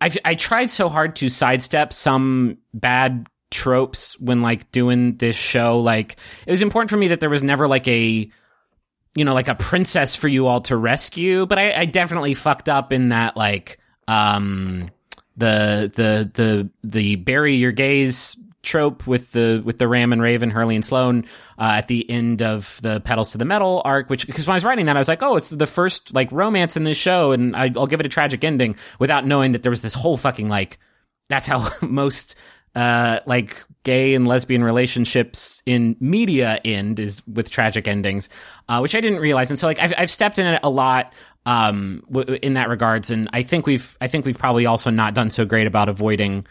[0.01, 5.81] I've I tried so hard to sidestep some bad tropes when like doing this show.
[5.81, 6.17] Like,
[6.47, 8.31] it was important for me that there was never like a
[9.15, 11.47] you know, like a princess for you all to rescue.
[11.47, 14.91] But I, I definitely fucked up in that, like, um,
[15.37, 20.51] the the the the bury your gaze trope with the with the Ram and Raven,
[20.51, 21.25] Hurley and Sloane
[21.59, 24.11] uh, at the end of the Petals to the Metal arc.
[24.11, 26.31] Which because when I was writing that, I was like, oh, it's the first like
[26.33, 29.63] romance in this show, and I, I'll give it a tragic ending without knowing that
[29.63, 30.79] there was this whole fucking like
[31.29, 32.35] that's how most
[32.75, 38.29] uh like gay and lesbian relationships in media end is with tragic endings
[38.69, 39.51] uh which i didn't realize.
[39.51, 41.13] And so like i've, I've stepped in it a lot
[41.47, 43.11] um w- in that regards.
[43.11, 46.47] And i think we've i think we've probably also not done so great about avoiding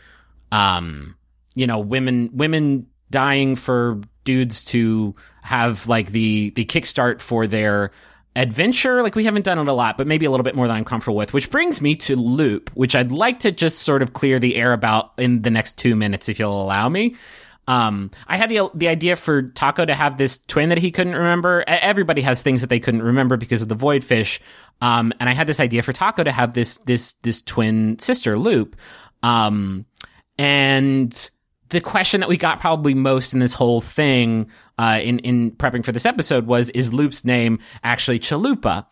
[0.52, 1.16] um
[1.56, 7.92] you know women women dying for dudes to have like the the kickstart for their
[8.36, 10.76] adventure like we haven't done it a lot but maybe a little bit more than
[10.76, 14.14] i'm comfortable with which brings me to Lup which i'd like to just sort of
[14.14, 17.16] clear the air about in the next two minutes if you'll allow me
[17.68, 21.14] Um, I had the the idea for Taako to have this twin that he couldn't
[21.14, 21.64] remember.
[21.68, 24.42] Everybody has things that they couldn't remember because of the void fish.
[24.82, 28.40] Um, and I had this idea for Taako to have this this this twin sister,
[28.40, 28.76] Lup.
[29.22, 29.86] Um,
[30.40, 31.30] and
[31.70, 35.84] the question that we got probably most in this whole thing, uh, in in prepping
[35.86, 38.86] for this episode was, is Lup's name actually Chalupa?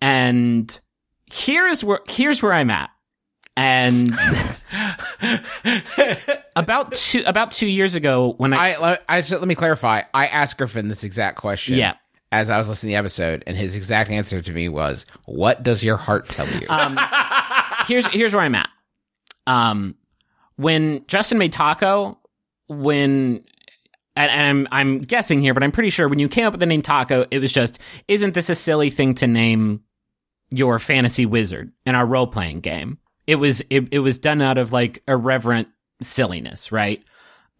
[0.00, 0.78] And
[1.32, 2.90] here's where here's where I'm at.
[3.56, 4.10] And
[6.56, 10.02] about two about two years ago, when I, I, let- I just, let me clarify.
[10.12, 11.78] I asked Griffin this exact question.
[11.78, 11.94] Yeah.
[12.32, 15.62] As I was listening to the episode, and his exact answer to me was, "What
[15.62, 16.98] does your heart tell you?" um,
[17.86, 18.68] here's here's where I'm at.
[19.46, 19.94] Um,
[20.56, 22.16] when Justin made Taako,
[22.68, 23.44] when
[24.16, 26.66] and, I'm I'm guessing here, but I'm pretty sure when you came up with the
[26.66, 29.82] name Taako, it was just, isn't this a silly thing to name
[30.50, 32.98] your fantasy wizard in our role playing game?
[33.26, 35.68] It was it, it was done out of like irreverent
[36.00, 37.02] silliness, right?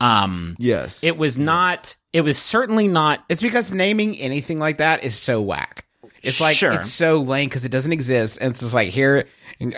[0.00, 1.02] Um, yes.
[1.02, 1.96] it was not.
[2.12, 5.86] It was certainly not It's because naming anything like that is so whack.
[6.25, 6.72] It's like Sure.
[6.72, 9.25] it's so lame because it doesn't exist, and it's just like here,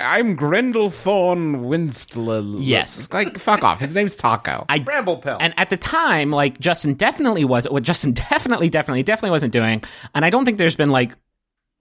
[0.00, 2.60] I'm Grendel Thorn Winstle.
[2.60, 3.04] Yes.
[3.04, 3.80] It's like fuck off.
[3.80, 4.64] His name's Taako.
[4.68, 5.38] I Bramblepelt.
[5.40, 9.82] And at the time, like Justin definitely was what Justin definitely, definitely, definitely wasn't doing.
[10.14, 11.14] And I don't think there's been like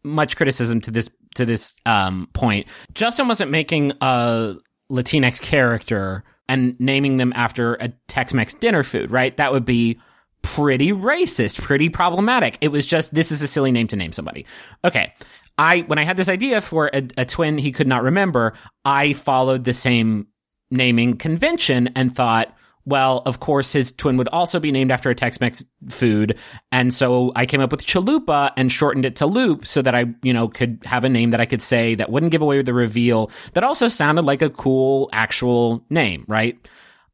[0.03, 2.68] much criticism to this to this um, point.
[2.93, 4.55] Justin wasn't making a
[4.91, 9.36] Latinx character and naming them after a Tex-Mex dinner food, right?
[9.38, 9.99] That would be
[10.45, 12.57] pretty racist, pretty problematic.
[12.61, 14.45] It was just this is a silly name to name somebody.
[14.83, 15.13] Okay.
[15.57, 19.13] I when I had this idea for a, a twin he could not remember, I
[19.13, 20.27] followed the same
[20.69, 25.15] naming convention and thought, well, of course his twin would also be named after a
[25.15, 26.37] Tex-Mex food,
[26.71, 30.05] and so I came up with Chalupa and shortened it to Lup so that I,
[30.21, 32.73] you know, could have a name that I could say that wouldn't give away the
[32.73, 36.59] reveal that also sounded like a cool actual name, right?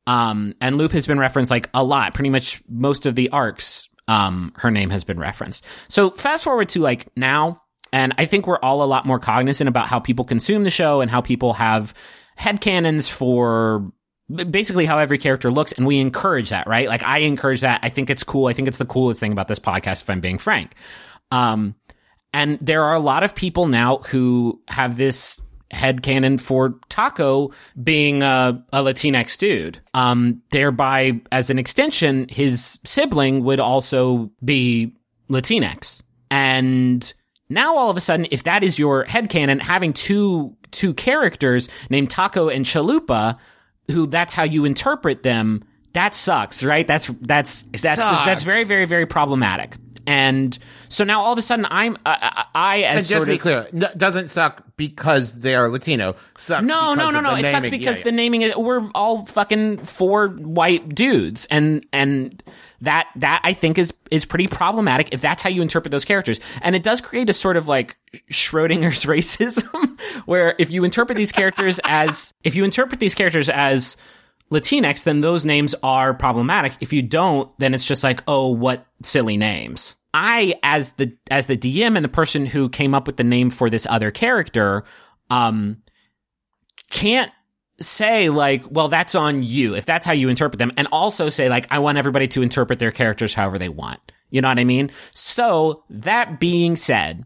[0.08, 3.89] Um, and Lup has been referenced like a lot, pretty much most of the arcs.
[4.08, 5.64] Um, her name has been referenced.
[5.88, 7.62] So fast forward to like now,
[7.93, 11.02] and I think we're all a lot more cognizant about how people consume the show
[11.02, 11.93] and how people have
[12.38, 13.91] headcanons for
[14.49, 16.88] basically how every character looks, and we encourage that, right?
[16.88, 17.82] Like I encourage that.
[17.84, 18.47] I think it's cool.
[18.47, 20.74] I think it's the coolest thing about this podcast, if I'm being frank.
[21.32, 21.76] Um,
[22.34, 25.41] and there are a lot of people now who have this
[25.72, 29.80] headcanon for Taako being a, a Latinx dude.
[29.93, 34.95] Um, thereby, as an extension, his sibling would also be
[35.30, 36.01] Latinx.
[36.30, 37.13] And
[37.49, 41.69] now all of a sudden, if that is your head headcanon, having two two characters
[41.89, 43.38] named Taako and Chalupa,
[43.89, 45.63] who that's how you interpret them,
[45.93, 46.88] that sucks, right?
[46.88, 48.26] That's that's that's sucks.
[48.26, 49.76] that's very very very problematic.
[50.08, 50.58] And
[50.89, 53.32] so now all of a sudden, I'm uh, I, I And as just sort to
[53.32, 56.16] be of clear, n- doesn't suck because they are Latino.
[56.38, 57.36] Sucks no, no, no, no.
[57.36, 58.04] It sucks because Yeah, yeah.
[58.06, 62.41] the naming is we're all fucking four white dudes, and and
[62.82, 66.39] that that I think is is pretty problematic if that's how you interpret those characters,
[66.62, 67.95] and it does create a sort of like
[68.32, 73.97] Schrodinger's racism, where if you interpret these characters as if you interpret these characters as
[74.52, 76.74] Latinx, then those names are problematic.
[76.82, 79.97] If you don't, then it's just like, oh, what silly names.
[80.14, 83.49] I, as the as the DM and the person who came up with the name
[83.49, 84.84] for this other character,
[85.30, 85.82] um,
[86.89, 87.32] can't
[87.80, 91.47] say like, well, that's on you if that's how you interpret them, and also say
[91.47, 93.99] like, I want everybody to interpret their characters however they want.
[94.30, 94.91] You know what I mean?
[95.14, 97.26] So that being said,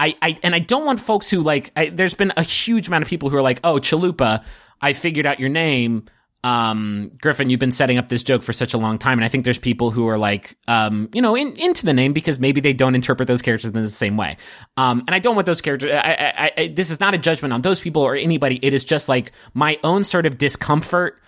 [0.00, 1.70] I, I and I don't want folks who like.
[1.76, 4.44] I, there's been a huge amount of people who are like, "Oh, Chalupa,
[4.80, 6.06] I figured out your name."
[6.44, 9.28] Um, Griffin, you've been setting up this joke for such a long time, and I
[9.28, 12.60] think there's people who are like, um, you know, in, into the name because maybe
[12.60, 14.36] they don't interpret those characters in the same way.
[14.76, 15.90] Um, and I don't want those characters.
[15.90, 18.60] I, I, I, this is not a judgment on those people or anybody.
[18.60, 21.18] It is just like my own sort of discomfort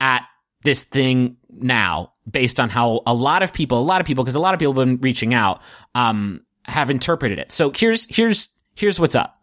[0.00, 0.22] at
[0.62, 4.36] this thing now based on how a lot of people, a lot of people, because
[4.36, 5.62] a lot of people have been reaching out,
[5.96, 7.50] um, have interpreted it.
[7.50, 9.39] So here's, here's, here's what's up.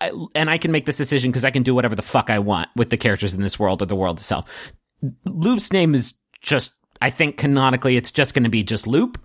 [0.00, 2.38] I, and I can make this decision because I can do whatever the fuck I
[2.38, 4.72] want with the characters in this world or the world itself.
[5.24, 9.18] Lup's name is just, I think canonically, it's just going to be just Lup,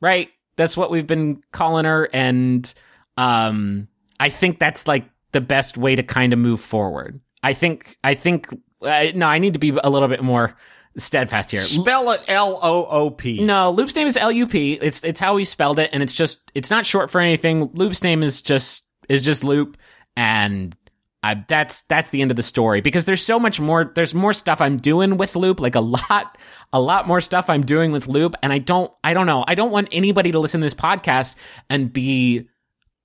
[0.00, 0.28] right?
[0.56, 2.08] That's what we've been calling her.
[2.12, 2.72] And,
[3.16, 3.88] um,
[4.18, 7.20] I think that's like the best way to kind of move forward.
[7.42, 8.48] I think, I think,
[8.82, 10.56] uh, no, I need to be a little bit more
[10.96, 11.60] steadfast here.
[11.60, 13.44] Spell it L O O P.
[13.44, 14.72] No, Lup's name is L U P.
[14.72, 17.70] It's it's how we spelled it, and it's just it's not short for anything.
[17.74, 19.76] Lup's name is just is just Lup,
[20.20, 20.76] and
[21.22, 23.90] I that's that's the end of the story because there's so much more.
[23.94, 26.36] There's more stuff I'm doing with Lup, like a lot,
[26.74, 29.44] a lot more stuff I'm doing with Lup, and I don't I don't know.
[29.48, 31.36] I don't want anybody to listen to this podcast
[31.70, 32.48] and be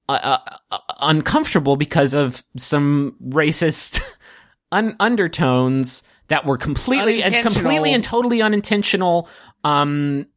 [0.10, 0.40] uh,
[0.72, 4.02] uh, uncomfortable because of some racist
[4.74, 9.30] un- undertones that were completely and completely and totally unintentional.
[9.64, 10.28] Um,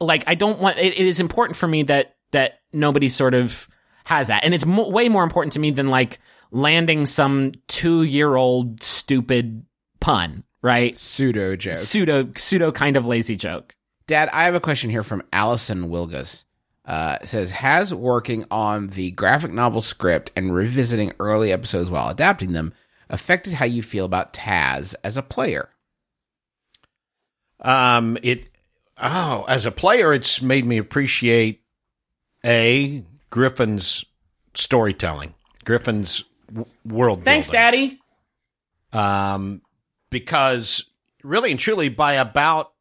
[0.00, 0.78] like I don't want.
[0.78, 3.68] It, it is important for me that that nobody sort of
[4.04, 8.02] has that, and it's mo- way more important to me than like landing some two
[8.02, 9.64] year old stupid
[10.00, 10.96] pun, right?
[10.96, 11.76] Pseudo joke.
[11.76, 13.74] Pseudo pseudo kind of lazy joke.
[14.06, 16.44] Dad, I have a question here from Allison Wilgus.
[16.84, 22.52] Uh, says, has working on the graphic novel script and revisiting early episodes while adapting
[22.52, 22.74] them
[23.08, 25.68] affected how you feel about Taz as a player?
[27.60, 28.48] Um, it
[29.00, 31.62] oh, as a player, it's made me appreciate
[32.44, 34.04] a Griffin's
[34.52, 37.24] storytelling, Griffin's w- world.
[37.24, 37.60] Thanks, building.
[37.60, 38.00] Daddy.
[38.92, 39.62] Um,
[40.10, 40.84] because
[41.24, 42.72] really and truly, by about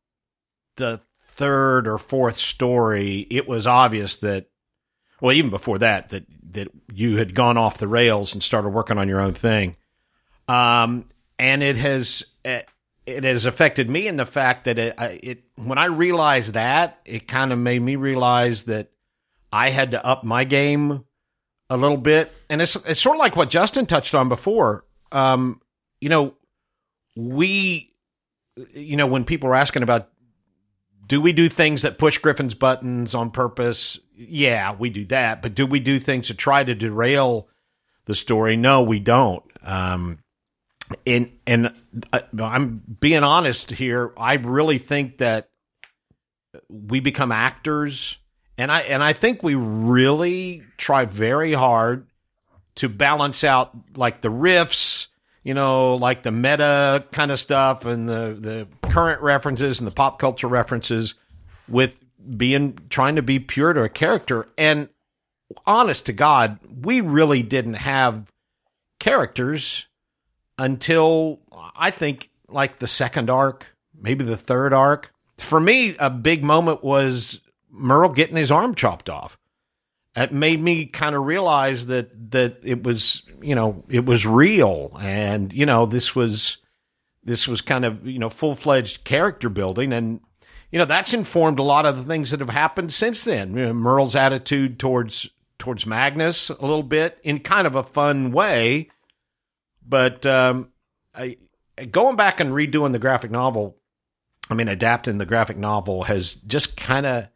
[0.76, 1.00] the
[1.36, 4.48] third or fourth story, it was obvious that,
[5.22, 8.98] well, even before that, that that you had gone off the rails and started working
[8.98, 9.78] on your own thing.
[10.50, 11.06] Um,
[11.40, 12.64] and it has eh,
[13.06, 17.26] it has affected me in the fact that it, it when I realized that, it
[17.26, 18.92] kind of made me realize that
[19.52, 21.04] I had to up my game
[21.70, 24.86] a little bit, and it's it's sort of like what Justin touched on before.
[25.12, 25.62] Um,
[26.00, 26.36] you know,
[27.16, 27.94] we,
[28.74, 30.10] you know, when people are asking about,
[31.08, 34.00] do we do things that push Griffin's buttons on purpose?
[34.16, 35.42] Yeah, we do that.
[35.42, 37.48] But do we do things to try to derail
[38.06, 38.56] the story?
[38.56, 39.44] No, we don't.
[39.64, 40.20] Um,
[41.06, 41.74] and and
[42.12, 44.14] I, I'm being honest here.
[44.18, 45.50] I really think that
[46.70, 48.18] we become actors,
[48.62, 52.06] and I and I think we really try very hard
[52.76, 55.08] to balance out like the riffs,
[55.44, 59.92] you know, like the meta kind of stuff and the the current references and the
[59.92, 61.16] pop culture references
[61.68, 62.00] with
[62.38, 64.48] being trying to be pure to a character.
[64.60, 64.90] And
[65.66, 68.32] honest to God, we really didn't have
[69.00, 69.88] characters
[70.60, 71.40] until
[71.76, 73.66] I think like the second arc,
[74.00, 75.12] maybe the third arc.
[75.40, 77.42] For me, a big moment was
[77.72, 79.38] Merle getting his arm chopped off.
[80.16, 84.98] It made me kind of realize that that it was, you know, it was real,
[85.00, 86.58] and you know, this was
[87.24, 90.20] this was kind of you know full fledged character building, and
[90.70, 93.56] you know that's informed a lot of the things that have happened since then.
[93.56, 98.32] You know, Merle's attitude towards towards Magnus a little bit in kind of a fun
[98.32, 98.90] way,
[99.88, 100.70] but um,
[101.16, 101.38] I,
[101.90, 103.78] going back and redoing the graphic novel,
[104.50, 107.30] I mean, adapting the graphic novel has just kind of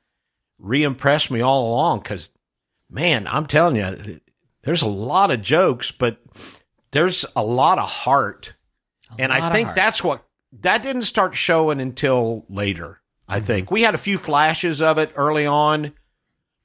[0.59, 1.99] re-impressed me all along.
[1.99, 2.29] Because,
[2.89, 4.19] man, I'm telling you,
[4.63, 6.17] there's a lot of jokes, but
[6.91, 8.53] there's a lot of heart,
[9.19, 10.23] and I think that's what
[10.61, 12.99] that didn't start showing until later.
[13.27, 13.45] I Mm-hmm.
[13.47, 15.93] think we had a few flashes of it early on,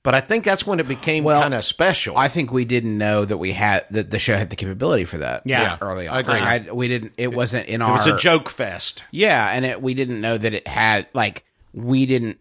[0.05, 2.17] but I think that's when it became Well, kind of special.
[2.17, 5.19] I think we didn't know that we had that the show had the capability for
[5.19, 5.43] that.
[5.47, 5.77] Yeah.
[5.81, 6.17] early on.
[6.17, 6.35] I agree.
[6.35, 7.15] Like, I- we didn't.
[7.17, 7.97] It wasn't in it our.
[7.97, 9.03] was a joke fest.
[9.11, 12.39] Yeah, and it, we didn't know that it had like we didn't.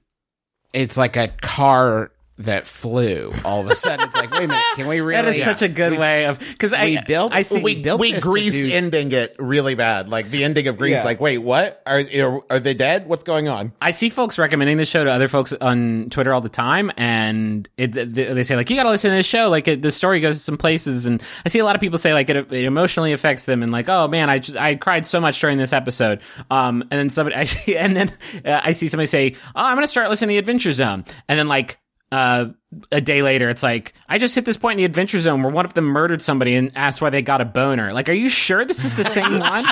[0.73, 3.31] It's like a car that flew.
[3.43, 5.21] All of a sudden, it's like, wait a minute, can we really?
[5.23, 7.99] That is such a good way of because I we built- I see we built
[7.99, 10.07] we this grease do- ending it really bad.
[10.09, 11.03] Like the ending of Grease, Yeah.
[11.03, 11.81] like, wait, what?
[11.85, 13.07] Are, are are they dead?
[13.07, 13.73] What's going on?
[13.81, 17.67] I see folks recommending this show to other folks on Twitter all the time, and
[17.77, 19.91] it, th- they say like, "You got to listen to this show." Like it, the
[19.91, 22.37] story goes to some places, and I see a lot of people say like it,
[22.37, 25.57] it emotionally affects them, and like, "Oh man, I just I cried so much during
[25.57, 28.11] this episode." Um, and then somebody I see, and then
[28.45, 31.37] uh, I see somebody say, "Oh, I'm gonna start listening to the Adventure Zone," and
[31.37, 31.77] then like.
[32.11, 32.47] Uh,
[32.91, 35.51] a day later, it's like I just hit this point in the Adventure Zone where
[35.51, 37.93] one of them murdered somebody and asked why they got a boner.
[37.93, 39.65] Like, are you sure this is the same one?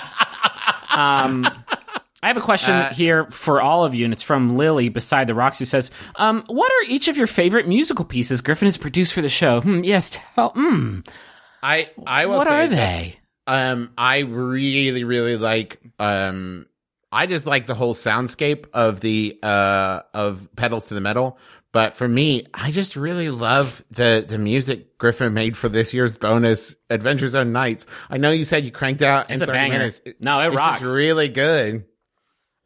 [0.92, 1.46] Um,
[2.24, 5.36] I have a question here for all of you, and it's from Lily beside the
[5.36, 9.14] rocks, who says, um, "What are each of your favorite musical pieces Griffin has produced
[9.14, 10.50] for the show?" Hmm, yes, tell.
[10.50, 11.02] Hmm,
[11.62, 13.20] I I will what say are that, they?
[13.46, 16.66] Um, I really really like um.
[17.10, 21.38] I just like the whole soundscape of the uh of Petals to the Metal,
[21.74, 26.18] but for me, I just really love the the music Griffin made for this year's
[26.18, 27.86] bonus Adventure Zone nights.
[28.10, 29.78] I know you said you cranked out It's in a 30 banger.
[29.80, 30.02] minutes.
[30.20, 30.80] No, it it's rocks.
[30.80, 31.86] Just really good.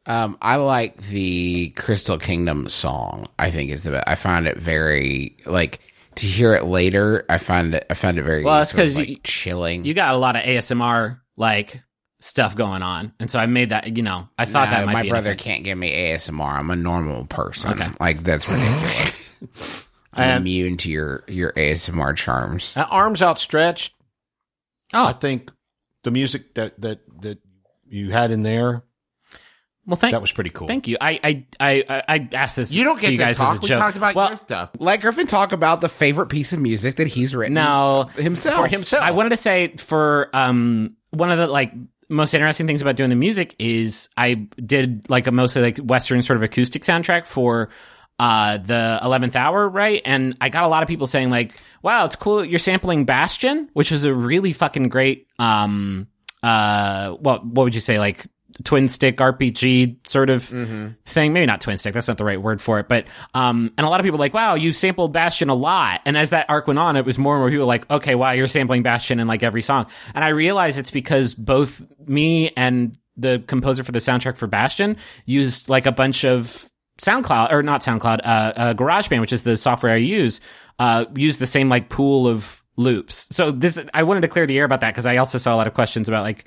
[0.05, 3.27] Um, I like the Crystal Kingdom song.
[3.37, 4.03] I think is the best.
[4.07, 5.79] I find it very like
[6.15, 7.23] to hear it later.
[7.29, 7.85] I find it.
[7.89, 9.83] I find it very Well, it's because of, 'cause like, you- chilling.
[9.83, 11.81] You got a lot of ASMR like
[12.21, 13.97] stuff going on, and so I made that.
[13.97, 15.43] You know, I thought No, that might my be brother anything.
[15.43, 16.53] can't give me ASMR.
[16.59, 17.71] I'm a normal person.
[17.73, 17.89] Okay.
[17.99, 19.31] Like that's ridiculous.
[20.13, 22.75] I'm And- immune to your your ASMR charms.
[22.77, 23.93] Uh, arms outstretched.
[24.93, 25.05] Oh.
[25.05, 25.49] I think
[26.03, 27.39] the music that that that
[27.87, 28.83] you had in there
[29.85, 30.67] Well, thank that was pretty cool.
[30.67, 30.97] thank you.
[30.99, 32.71] I I I I asked this.
[32.73, 33.53] You don't to get you to guys talk.
[33.53, 33.79] as a We joke.
[33.79, 34.71] talked about well, your stuff.
[34.79, 37.53] Let Griffin talk about the favorite piece of music that he's written.
[37.53, 38.57] No, himself.
[38.61, 39.03] for himself.
[39.05, 41.71] I wanted to say for um one of the like
[42.11, 44.33] most interesting things about doing the music is I
[44.63, 47.69] did like a mostly like Western sort of acoustic soundtrack for
[48.19, 50.01] uh, the 11th hour, right?
[50.05, 53.69] And I got a lot of people saying like, wow, it's cool you're sampling Bastion,
[53.73, 56.07] which is a really fucking great, um,
[56.43, 57.97] uh, what, what would you say?
[57.97, 58.27] Like
[58.63, 61.33] twin stick RPG sort of thing.
[61.33, 61.93] Maybe not twin stick.
[61.93, 62.87] That's not the right word for it.
[62.87, 66.01] But, um, and a lot of people like, wow, you sampled Bastion a lot.
[66.05, 68.31] And as that arc went on, it was more and more people like, okay, wow,
[68.31, 69.87] you're sampling Bastion in like every song.
[70.13, 74.97] And I realized it's because both me and the composer for the soundtrack for Bastion
[75.25, 79.57] used like a bunch of SoundCloud or not SoundCloud, uh, uh, GarageBand, which is the
[79.57, 80.41] software I use,
[80.79, 83.27] uh, use the same like pool of loops.
[83.31, 85.57] So this, I wanted to clear the air about that because I also saw a
[85.57, 86.45] lot of questions about like,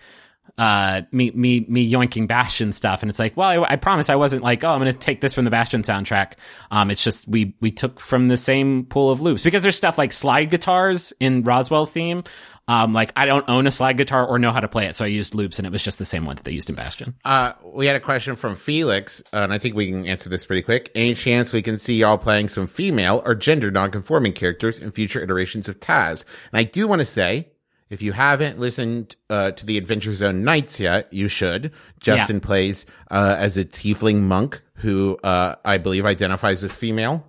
[0.57, 3.03] uh, me, me, me yoinking Bastion stuff.
[3.03, 5.21] And it's like, well, I, I promise I wasn't like, oh, I'm going to take
[5.21, 6.35] this from the Bastion soundtrack.
[6.71, 9.99] Um, it's just, we, we took from the same pool of loops because there's stuff
[9.99, 12.25] like slide guitars in Roswell's theme.
[12.67, 14.97] Um, like I don't own a slide guitar or know how to play it.
[14.97, 16.75] So I used loops and it was just the same one that they used in
[16.75, 17.15] Bastion.
[17.25, 20.47] Uh, we had a question from Felix, uh, and I think we can answer this
[20.47, 20.91] pretty quick.
[20.95, 25.23] Any chance we can see y'all playing some female or gender non-conforming characters in future
[25.23, 26.25] iterations of Taz?
[26.53, 27.51] And I do want to say,
[27.95, 31.73] if you haven't listened uh, to the Adventure Zone Nights yet, you should.
[32.01, 37.25] Justin plays uh, as a tiefling monk who uh, I believe identifies as female,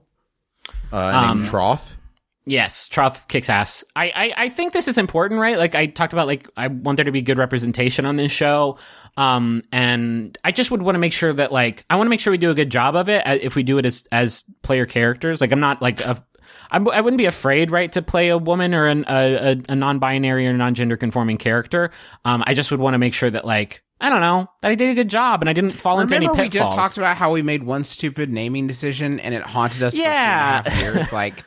[0.92, 1.98] uh, named Troth.
[2.48, 3.84] Yes, Troth kicks ass.
[3.96, 5.58] I, I, I think this is important, right?
[5.58, 8.78] Like I talked about, like I want there to be good representation on this show,
[9.18, 12.20] um, and I just would want to make sure that, like, I want to make
[12.20, 14.44] sure we do a good job of it uh, if we do it as as
[14.64, 15.42] player characters.
[15.42, 16.24] Like I'm not like a,
[16.72, 20.48] I'm, I wouldn't be afraid, right, to play a woman or an, a, a, non-binary
[20.48, 21.92] or non-gender conforming character.
[22.24, 24.76] Um, I just would want to make sure that, like, I don't know, that I
[24.76, 26.70] did a good job and I didn't fall into Remember, any we pitfalls.
[26.70, 30.62] just talked about how we made one stupid naming decision and it haunted us Yeah.
[30.64, 31.14] for two and a half years.
[31.14, 31.44] Like,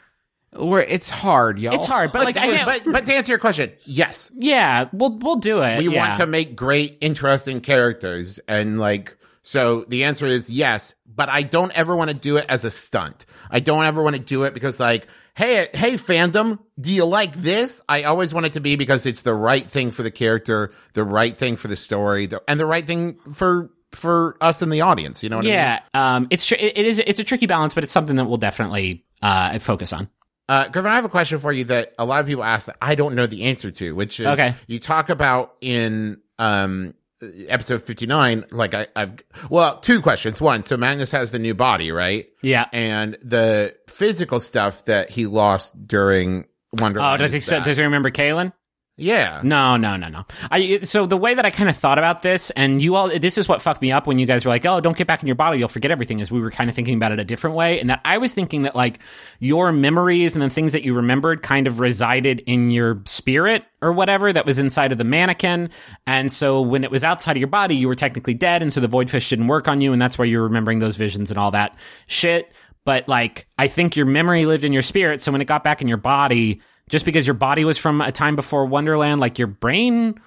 [0.52, 1.74] where it's hard, y'all.
[1.74, 2.84] it's hard, but like I can't.
[2.84, 5.78] But, but to answer your question, yes, yeah, we'll we'll do it.
[5.78, 6.08] we yeah.
[6.08, 9.16] want to make great, interesting characters, and like,
[9.48, 10.92] so the answer is yes.
[11.06, 13.24] But I don't ever want to do it as a stunt.
[13.50, 17.32] I don't ever want to do it because, like, hey, hey, fandom, do you like
[17.34, 17.80] this?
[17.88, 21.02] I always want it to be because it's the right thing for the character, the
[21.02, 24.82] right thing for the story, the, and the right thing for for us in the
[24.82, 25.22] audience.
[25.22, 25.54] You know what I mean?
[25.54, 28.26] Yeah, um, it's tr- it it is it's a tricky balance, but it's something that
[28.26, 30.10] we'll definitely uh, focus on.
[30.46, 32.76] Uh, Griffin, I have a question for you that a lot of people ask that
[32.82, 34.52] I don't know the answer to, which is Okay.
[34.66, 36.92] you talk about in um,
[37.22, 39.16] Uh, episode 59, like I, I've,
[39.50, 40.40] well, two questions.
[40.40, 42.26] One, so Magnus has the new body, right?
[42.42, 42.66] Yeah.
[42.72, 48.10] And the physical stuff that he lost during wonder Oh, does he does he remember
[48.10, 48.52] Kalen?
[49.00, 49.42] Yeah.
[49.44, 50.24] No, no, no, no.
[50.50, 53.38] I so the way that I kind of thought about this, and you all, this
[53.38, 55.28] is what fucked me up when you guys were like, "Oh, don't get back in
[55.28, 57.54] your body, you'll forget everything." Is we were kind of thinking about it a different
[57.54, 58.98] way, and that I was thinking that like
[59.38, 63.92] your memories and the things that you remembered kind of resided in your spirit or
[63.92, 65.70] whatever that was inside of the mannequin,
[66.08, 68.80] and so when it was outside of your body, you were technically dead, and so
[68.80, 71.38] the void fish didn't work on you, and that's why you're remembering those visions and
[71.38, 71.78] all that
[72.08, 72.50] shit.
[72.84, 75.80] But like, I think your memory lived in your spirit, so when it got back
[75.82, 79.48] in your body just because your body was from a time before Wonderland, like your
[79.48, 80.20] brain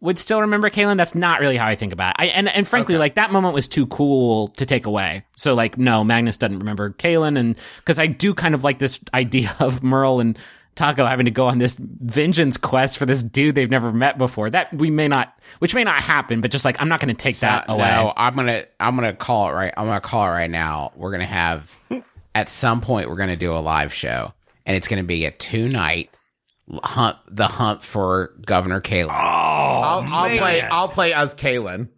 [0.00, 0.96] would still remember Kalen.
[0.96, 2.16] That's not really how I think about it.
[2.18, 5.24] I, and and frankly, like that moment was too cool to take away.
[5.36, 8.98] So like, no, Magnus doesn't remember Kalen, and because I do kind of like this
[9.14, 10.38] idea of Merle and
[10.74, 14.48] Taako having to go on this vengeance quest for this dude they've never met before.
[14.48, 17.22] That we may not, which may not happen, but just like I'm not going to
[17.22, 17.88] take that Uh, away.
[17.88, 19.72] No, I'm gonna I'm gonna call it right.
[19.76, 20.92] I'm gonna call it right now.
[20.96, 21.70] We're gonna have
[22.34, 24.32] at some point we're gonna do a live show,
[24.66, 26.10] and it's gonna be a two night
[26.82, 27.16] hunt.
[27.28, 29.08] The hunt for Governor Kalen.
[29.08, 31.88] Oh, I'll, I'll play, I'll play as Kalen.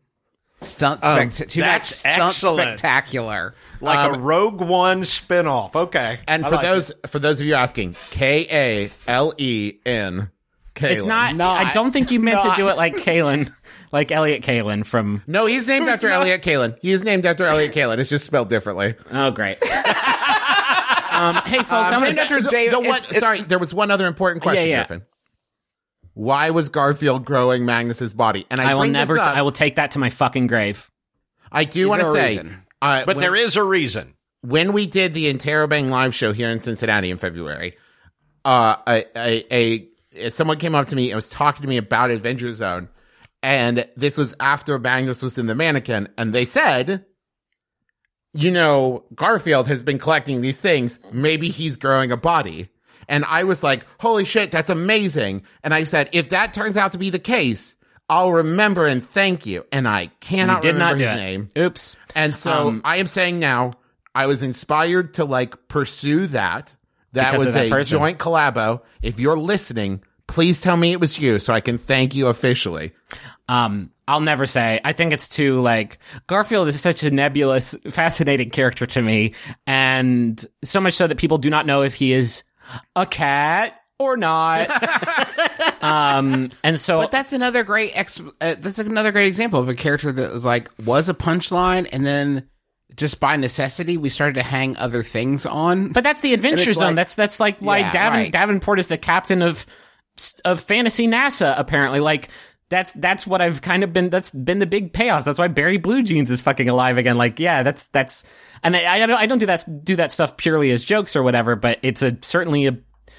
[0.63, 2.79] stunt oh, spect- two night that's stunt excellent.
[2.79, 3.55] spectacular.
[3.81, 5.75] like a um, Rogue One spinoff.
[5.77, 6.21] Okay.
[6.27, 7.07] And I for like those, it.
[7.09, 10.31] for those of you asking, K A L E N.
[10.75, 10.91] Kalen.
[10.91, 13.53] it's not, not- I don't think you meant not- to do it like Kalen,
[13.93, 15.23] like Elliot Kalan from.
[15.27, 16.77] No, he's named after Elliot Kalan.
[16.83, 17.99] He is named after Elliot Kalan.
[17.99, 18.95] It's just spelled differently.
[19.13, 19.59] Oh, great.
[21.15, 23.73] um, hey, folks, I'm gonna, after The- Dave- the one- it's- it's- sorry, there was
[23.73, 24.85] one other important question, yeah.
[24.87, 25.03] Griffin.
[26.15, 28.47] Why was Garfield growing Magnus's body?
[28.51, 29.19] And I, I will never.
[29.19, 30.91] up- I will take that to my fucking grave.
[31.51, 32.63] I do want to say, reason?
[32.83, 34.15] uh, But when, there is a reason.
[34.43, 37.77] when we did the Interrobang live show here in Cincinnati in February,
[38.45, 39.89] uh, a, a,
[40.21, 42.89] a someone came up to me and was talking to me about Adventure Zone,
[43.43, 47.05] and this was after Magnus was in the mannequin, and they said,
[48.35, 50.99] you know, Garfield has been collecting these things.
[51.13, 52.69] Maybe he's growing a body.
[53.09, 55.43] And I was like, holy shit, that's amazing.
[55.63, 57.77] And I said, if that turns out to be the case,
[58.09, 59.65] I'll remember and thank you.
[59.71, 61.49] And I cannot Did remember not his name.
[61.57, 61.97] Oops.
[62.15, 63.75] And so Um, I am saying now,
[64.15, 66.75] I was inspired to like pursue that.
[67.13, 67.99] That was that a person.
[67.99, 68.81] joint collabo.
[69.03, 72.93] If you're listening, please tell me it was you so I can thank you officially.
[73.49, 74.81] Um, I'll never say.
[74.85, 79.35] I think it's too like Garfield is such a nebulous, fascinating character to me,
[79.67, 82.43] and so much so that people do not know if he is
[82.97, 84.69] a cat or not.
[85.83, 89.75] um, and so But that's another great ex- uh, that's another great example of a
[89.75, 92.49] character that was like was a punchline and then
[92.97, 95.89] just by necessity we started to hang other things on.
[95.93, 96.85] But that's the Adventure Zone.
[96.89, 98.33] like- that's that's like why Yeah, Davin, right.
[98.33, 99.67] Davenport is the captain of
[100.45, 101.55] of fantasy NASA.
[101.59, 102.29] Apparently, like
[102.69, 104.11] that's that's what I've kind of been.
[104.11, 105.25] That's been the big payoffs.
[105.25, 107.17] That's why Barry Blue Jeans is fucking alive again.
[107.17, 108.25] Like, yeah, that's that's.
[108.63, 111.23] And I, I don't I don't do that do that stuff purely as jokes or
[111.23, 111.57] whatever.
[111.57, 112.79] But it's a certainly a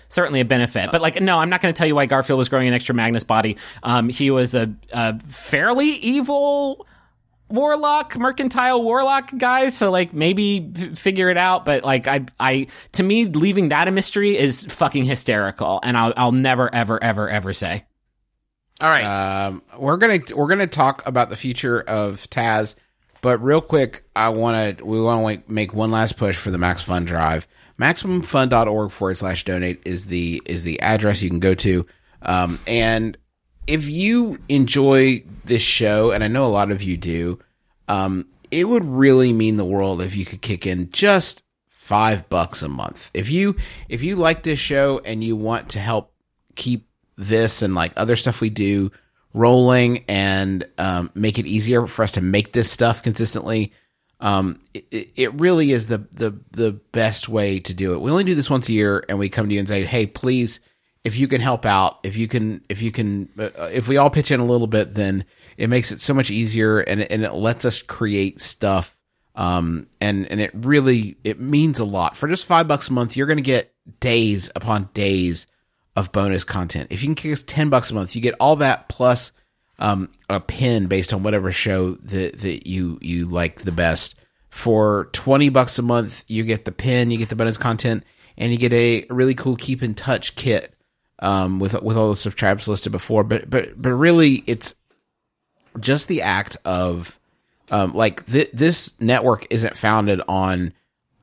[0.09, 0.91] certainly a benefit.
[0.91, 2.95] But like, no, I'm not going to tell you why Garfield was growing an extra
[2.95, 3.57] Magnus body.
[3.83, 6.87] Um, he was a, a fairly evil
[7.47, 12.65] warlock mercantile warlock guy so like maybe f- figure it out but like i i
[12.91, 17.29] to me leaving that a mystery is fucking hysterical and i'll i'll never ever ever
[17.29, 17.85] ever say
[18.81, 19.03] All right.
[19.45, 22.75] Um, we're gonna we're gonna talk about the future of Taz,
[23.21, 26.57] but real quick, I want to we want to make one last push for the
[26.57, 27.47] Max Fund Drive.
[27.79, 31.85] MaximumFun.org forward slash donate is the is the address you can go to.
[32.21, 33.17] Um, and
[33.67, 37.39] if you enjoy this show, and I know a lot of you do,
[37.87, 42.61] um, it would really mean the world if you could kick in just five bucks
[42.61, 43.11] a month.
[43.13, 43.55] If you
[43.89, 46.13] if you like this show and you want to help
[46.55, 46.84] keep
[47.17, 48.91] this and like other stuff we do
[49.33, 53.73] rolling and um, make it easier for us to make this stuff consistently,
[54.21, 57.99] um, it, it- really is the, the the best way to do it.
[58.01, 60.05] We only do this once a year, and we come to you and say, "Hey,
[60.07, 60.61] please,
[61.03, 64.09] if you can help out, if you can, if you can, uh, if we all
[64.09, 65.25] pitch in a little bit, then
[65.57, 68.97] it makes it so much easier, and and it lets us create stuff.
[69.35, 72.15] Um, and and it really it means a lot.
[72.15, 75.45] For just five bucks a month, you're going to get days upon days
[75.95, 76.87] of bonus content.
[76.91, 79.31] If you can kick us ten bucks a month, you get all that plus
[79.79, 84.15] um, a pin based on whatever show that that you you like the best.
[84.49, 88.03] For twenty bucks a month, you get the pin, you get the bonus content,
[88.37, 90.73] and you get a really cool keep in touch kit
[91.19, 93.23] um, with with all the subscribes listed before.
[93.23, 94.75] But but but really, it's
[95.79, 97.19] just the act of
[97.69, 100.73] um, like th- this network isn't founded on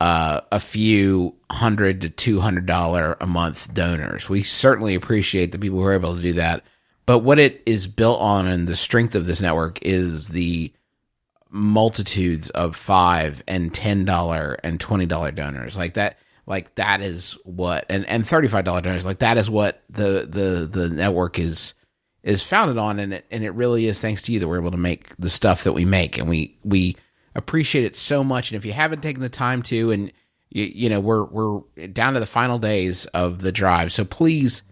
[0.03, 4.27] uh, a few hundred to two hundred dollar a month donors.
[4.27, 6.65] We certainly appreciate the people who are able to do that,
[7.05, 10.73] but what it is built on and the strength of this network is the
[11.49, 16.17] multitudes of five and ten dollar and twenty dollar donors like that.
[16.45, 20.27] Like that is what and and thirty five dollar donors like that is what the
[20.29, 21.75] the the network is
[22.23, 24.71] is founded on and it and it really is thanks to you that we're able
[24.71, 26.97] to make the stuff that we make and we we
[27.35, 28.51] appreciate it so much.
[28.51, 30.11] And if you haven't taken the time to and
[30.49, 33.91] you, you know we're we're down to the final days of the drive.
[33.91, 34.63] So please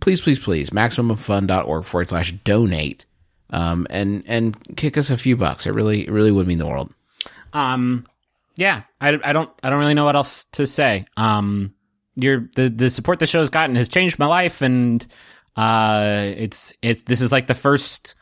[0.00, 3.06] please please please maximumfun.org forward slash donate
[3.50, 5.66] um and and kick us a few bucks.
[5.66, 6.92] It really it really would mean the world.
[7.52, 8.06] Um
[8.56, 11.06] yeah I, I don't i don't really know what else to say.
[11.16, 11.74] Um
[12.16, 15.06] your the the support the show's gotten has changed my life and
[15.56, 18.14] uh it's it's this is like the first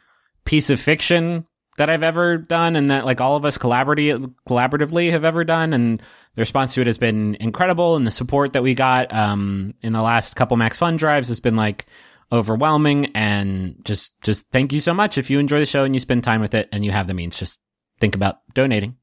[0.44, 1.46] piece of fiction
[1.78, 5.72] that I've ever done and that like all of us collaboratively collaboratively have ever done.
[5.72, 7.96] And the response to it has been incredible.
[7.96, 11.40] And the support that we got um in the last couple max fun drives has
[11.40, 11.86] been like
[12.30, 13.06] overwhelming.
[13.14, 15.18] And just just thank you so much.
[15.18, 17.14] If you enjoy the show and you spend time with it and you have the
[17.14, 17.58] means just
[18.00, 18.96] think about donating.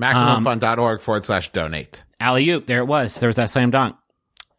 [0.00, 2.04] MaximumFun.org forward slash donate.
[2.20, 3.18] alley oop there it was.
[3.18, 3.96] There was that slam dunk.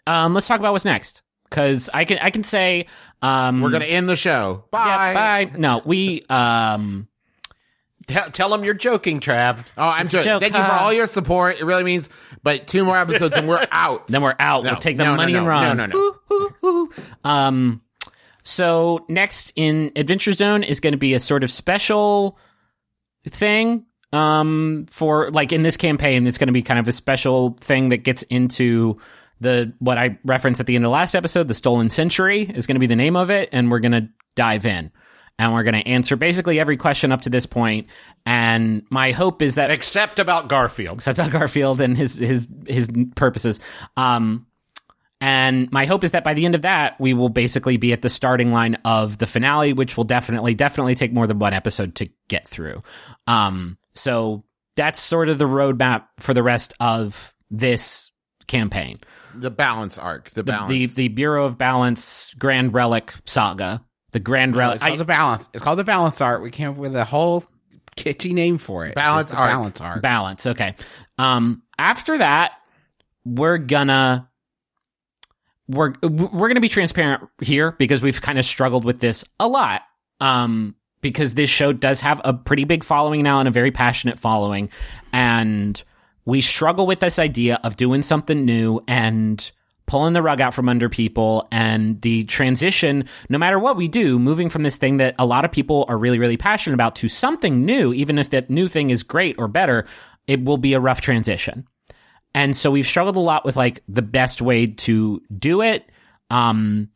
[0.08, 1.22] Um let's talk about what's next.
[1.50, 2.86] Because I can I can say
[3.22, 4.66] um We're going to end the show.
[4.72, 4.86] Bye.
[4.86, 5.52] yeah, bye.
[5.58, 7.08] No we um
[8.10, 9.60] Tell, tell them you're joking, Trav.
[9.78, 10.24] Oh, I'm It's a sure.
[10.24, 10.42] joke.
[10.42, 11.60] Thank you for all your support.
[11.60, 12.10] It really means,
[12.44, 14.08] but two more episodes and we're out.
[14.08, 14.64] Then we're out.
[14.64, 15.78] No, we'll take the no, no, money no, and run.
[15.78, 16.16] no, no, no.
[16.30, 16.90] Woo, woo, woo.
[17.24, 17.82] Um,
[18.42, 22.38] so next in Adventure Zone is going to be a sort of special
[23.28, 23.86] thing.
[24.12, 27.90] Um, for like in this campaign, it's going to be kind of a special thing
[27.90, 28.98] that gets into
[29.40, 31.48] the what I referenced at the end of the last episode.
[31.48, 34.10] The Stolen Century is going to be the name of it, and we're going to
[34.36, 34.92] dive in.
[35.40, 37.88] And we're going to answer basically every question up to this point.
[38.26, 40.98] And my hope is that Except about Garfield.
[40.98, 43.60] except about Garfield and his his his purposes.
[43.98, 44.46] Um,
[45.22, 48.02] and my hope is that by the end of that, we will basically be at
[48.02, 51.96] the starting line of the finale, which will definitely definitely take more than one episode
[51.96, 52.84] to get through.
[53.28, 54.44] Um, so
[54.76, 58.12] that's sort of the roadmap for the rest of this
[58.48, 59.00] campaign.
[59.36, 60.30] The balance arc.
[60.32, 60.70] The The balance.
[60.70, 63.84] the, the Bureau of Balance Grand Relic Saga.
[64.12, 64.76] The Grand Relic.
[64.76, 67.06] it's called I- the balance it's called the balance art we came up with a
[67.06, 67.44] whole
[67.98, 69.50] kitschy name for it Balance It's the arc.
[69.52, 70.76] balance art balance okay
[71.18, 72.54] um after that
[73.26, 74.28] we're gonna
[75.68, 79.82] we're we're gonna be transparent here because we've kind of struggled with this a lot
[80.20, 84.20] um because this show does have a pretty big following now and a very passionate
[84.20, 84.70] following.
[85.14, 85.82] And
[86.26, 89.50] we struggle with this idea of doing something new and
[89.90, 94.20] pulling the rug out from under people and the transition, no matter what we do,
[94.20, 97.08] moving from this thing that a lot of people are really, really passionate about to
[97.08, 99.88] something new, even if that new thing is great or better,
[100.28, 101.68] it will be a rough transition.
[102.36, 105.90] And so we've struggled a lot with like the best way to do it.
[106.30, 106.90] Um,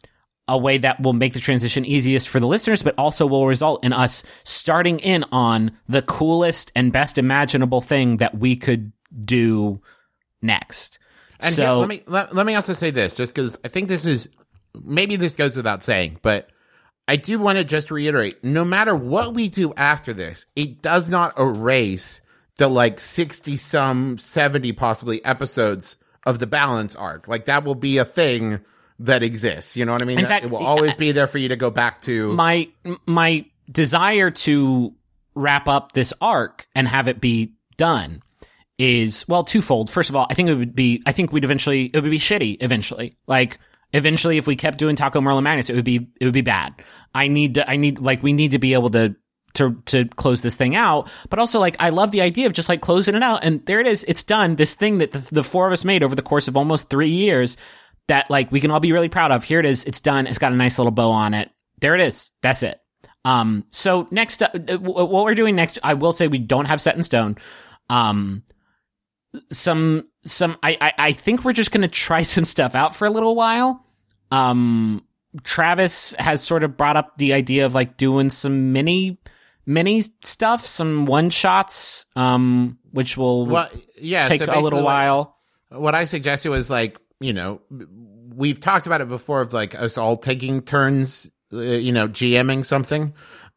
[0.48, 3.84] a way that will make the transition easiest for the listeners, but also will result
[3.84, 8.92] in us starting in on the coolest and best imaginable thing that we could
[9.26, 9.82] do
[10.44, 11.00] next.
[11.44, 14.06] And so let me let, let me also say this, just because I think this
[14.06, 14.30] is
[14.82, 16.50] maybe this goes without saying, but
[17.08, 21.10] I do want to just reiterate: no matter what we do after this, it does
[21.10, 22.22] not erase
[22.58, 27.28] the like sixty some, seventy possibly episodes of the balance arc.
[27.28, 28.62] Like that will be a thing
[29.00, 29.76] that exists.
[29.76, 30.20] You know what I mean?
[30.20, 32.34] In fact, it will always uh, be there for you to go back to.
[32.34, 32.70] my
[33.06, 34.94] my desire to
[35.36, 38.22] wrap up this arc and have it be done
[38.78, 39.90] is well twofold.
[39.90, 42.20] First of all, I think it would be I think we'd eventually it would be
[42.20, 43.18] shitty eventually.
[43.28, 43.60] Like
[43.94, 46.74] eventually if we kept doing Taako Merlin Magnus, it would be it would be bad.
[47.14, 49.16] I need to I need like we need to be able to
[49.56, 51.10] to to close this thing out.
[51.30, 53.80] But also like I love the idea of just like closing it out and there
[53.80, 54.04] it is.
[54.08, 54.56] It's done.
[54.56, 57.10] This thing that the, the four of us made over the course of almost 3
[57.10, 57.58] years
[58.08, 59.44] that like we can all be really proud of.
[59.44, 59.84] Here it is.
[59.84, 60.28] It's done.
[60.28, 61.52] It's got a nice little bow on it.
[61.80, 62.34] There it is.
[62.42, 62.80] That's it.
[63.26, 66.82] Um, so next, uh, uh, what we're doing next, I will say we don't have
[66.82, 67.38] set in stone.
[67.90, 68.44] Um,
[69.52, 73.06] some, some, I, I, I think we're just going to try some stuff out for
[73.06, 73.86] a little while.
[74.32, 75.04] Um,
[75.44, 79.18] Travis has sort of brought up the idea of like doing some mini,
[79.66, 83.70] mini stuff, some one shots, um, which will well,
[84.00, 85.38] yeah, take so a little while.
[85.70, 87.62] what I suggested was like, you know,
[88.36, 92.66] we've talked about it before of like us all taking turns, uh, you know, GMing
[92.66, 93.14] something.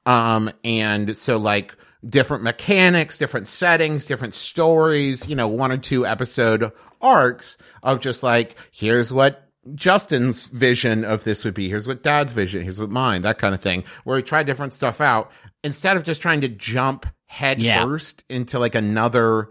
[0.07, 1.75] Um, and so like
[2.09, 6.71] different mechanics, different settings, different stories, you know, one or two episode
[7.01, 9.43] arcs of just like, here's what
[9.75, 11.69] Justin's vision of this would be.
[11.69, 12.63] Here's what dad's vision.
[12.63, 15.31] Here's what mine, that kind of thing, where we try different stuff out
[15.65, 17.85] instead of just trying to jump head Yeah.
[17.85, 19.51] first into like another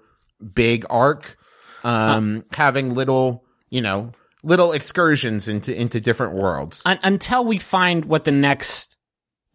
[0.53, 1.35] big arc
[1.83, 4.11] um, having little, you know,
[4.43, 6.81] little excursions into into different worlds.
[6.85, 8.95] un- until we find what the next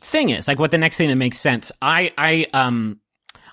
[0.01, 1.73] thing is, like what the next thing that makes sense.
[1.81, 3.01] I, I, um,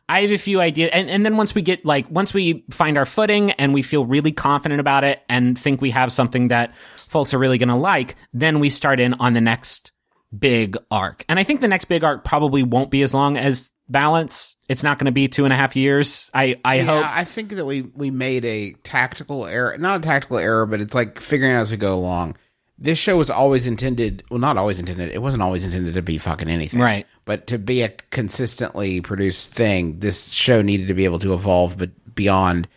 [0.09, 2.97] I have a few ideas, and, and then once we get like once we find
[2.97, 6.75] our footing and we feel really confident about it and think we have something that
[6.95, 9.91] folks are really going to like, then we start in on the next
[10.37, 11.25] big arc.
[11.27, 14.57] And I think the next big arc probably won't be as long as Balance.
[14.67, 16.29] It's not going to be two and a half years.
[16.33, 17.05] I, I yeah, hope.
[17.05, 20.93] I think that we we made a tactical error, not a tactical error, but it's
[20.93, 22.35] like figuring out as we go along.
[22.79, 25.09] This show was always intended, well, not always intended.
[25.09, 27.07] It wasn't always intended to be fucking anything, Right.
[27.25, 31.77] But to be a consistently produced thing, this show needed to be able to evolve,
[31.77, 32.67] but beyond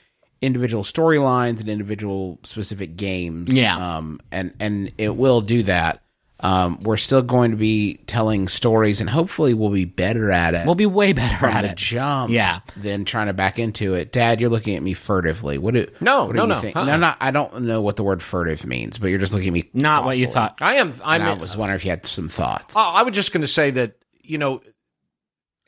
[0.43, 3.53] individual storylines and individual specific games.
[3.53, 3.97] Yeah.
[3.97, 6.03] um, and and it will do that.
[6.43, 10.65] Um, we're still going to be telling stories, and hopefully, we'll be better at it
[10.65, 11.77] We'll be way better from at the it.
[11.77, 12.61] jump Yeah.
[12.77, 14.11] than trying to back into it.
[14.11, 15.59] Dad, you're looking at me furtively.
[15.59, 16.61] What do No, what do no, you no.
[16.61, 16.77] think?
[16.77, 16.85] Uh-uh.
[16.87, 19.53] No, no, I don't know what the word furtive means, but you're just looking at
[19.55, 19.69] me.
[19.75, 20.59] Not what you thought.
[20.63, 20.95] I am.
[21.05, 21.21] I'm.
[21.21, 22.75] And I was wondering if you had some thoughts.
[22.77, 24.63] Oh, I was just going to say that you know,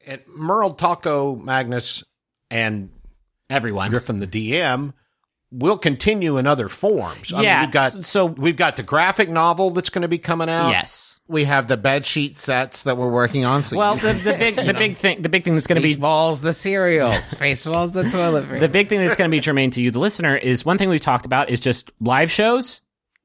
[0.06, 2.02] at Merle Taako Magnus
[2.50, 2.90] and
[3.50, 3.90] Everyone.
[3.90, 4.94] Griffin the DM
[5.52, 7.32] will continue in other forms.
[7.32, 10.18] I Yeah, mean, we've got so- we've got the graphic novel that's going to be
[10.18, 10.70] coming out.
[10.70, 11.10] Yes.
[11.28, 13.62] We have the bed sheet sets that we're working on.
[13.62, 15.94] So Well, the, the big the big thing the big thing that's going to be
[15.94, 17.08] Spaceballs the cereal.
[17.10, 18.58] Spaceballs the toilet paper.
[18.58, 20.88] the big thing that's going to be germane to you, the listener, is one thing
[20.88, 22.80] we've talked about is just live shows.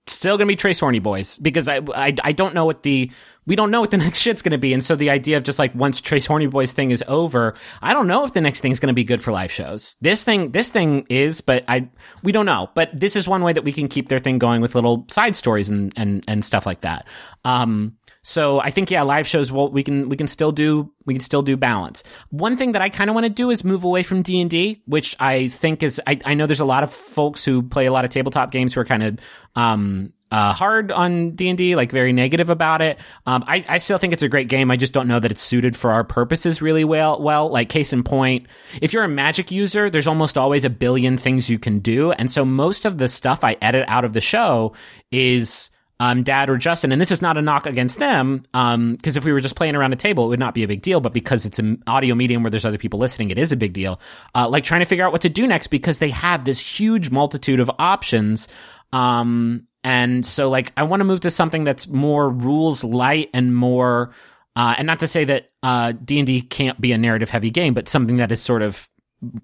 [0.06, 3.12] Still going to be Tres Horny Boys because I, I I don't know what the
[3.48, 5.44] we don't know what the next shit's going to be, and so the idea of
[5.44, 8.60] just like once Tres Horny Boys thing is over, I don't know if the next
[8.60, 9.98] thing's going to be good for live shows.
[10.02, 11.90] This thing this thing is, but I
[12.22, 12.69] we don't know.
[12.76, 15.36] But this is one way that we can keep their thing going with little side
[15.36, 17.07] stories and and and stuff like that.
[17.44, 17.98] Um,
[18.28, 19.53] so I think yeah, live shows.
[19.53, 22.03] Well, we can we can still do we can still do balance.
[22.30, 24.49] One thing that I kind of want to do is move away from D and
[24.49, 27.86] D, which I think is I, I know there's a lot of folks who play
[27.86, 29.19] a lot of tabletop games who are kind of
[29.56, 32.99] um uh, hard on D and D, like very negative about it.
[33.26, 34.72] Um, I, I still think it's a great game.
[34.72, 37.22] I just don't know that it's suited for our purposes really well.
[37.22, 38.48] Well, like case in point,
[38.82, 42.30] if you're a Magic user, there's almost always a billion things you can do, and
[42.30, 44.74] so most of the stuff I edit out of the show
[45.12, 49.26] is um, Dad or Justin, and this is not a knock against them, because if
[49.26, 50.99] we were just playing around a table, it would not be a big deal.
[50.99, 53.74] But because it's an audio medium where there's other people listening, it is a big
[53.74, 53.99] deal.
[54.36, 57.10] Uh, like trying to figure out what to do next because they have this huge
[57.10, 58.48] multitude of options.
[58.94, 63.55] Um, and so like I want to move to something that's more rules light and
[63.55, 64.11] more
[64.55, 67.88] Uh, and not to say that uh, D&D can't be a narrative heavy game, but
[67.88, 68.89] something that is sort of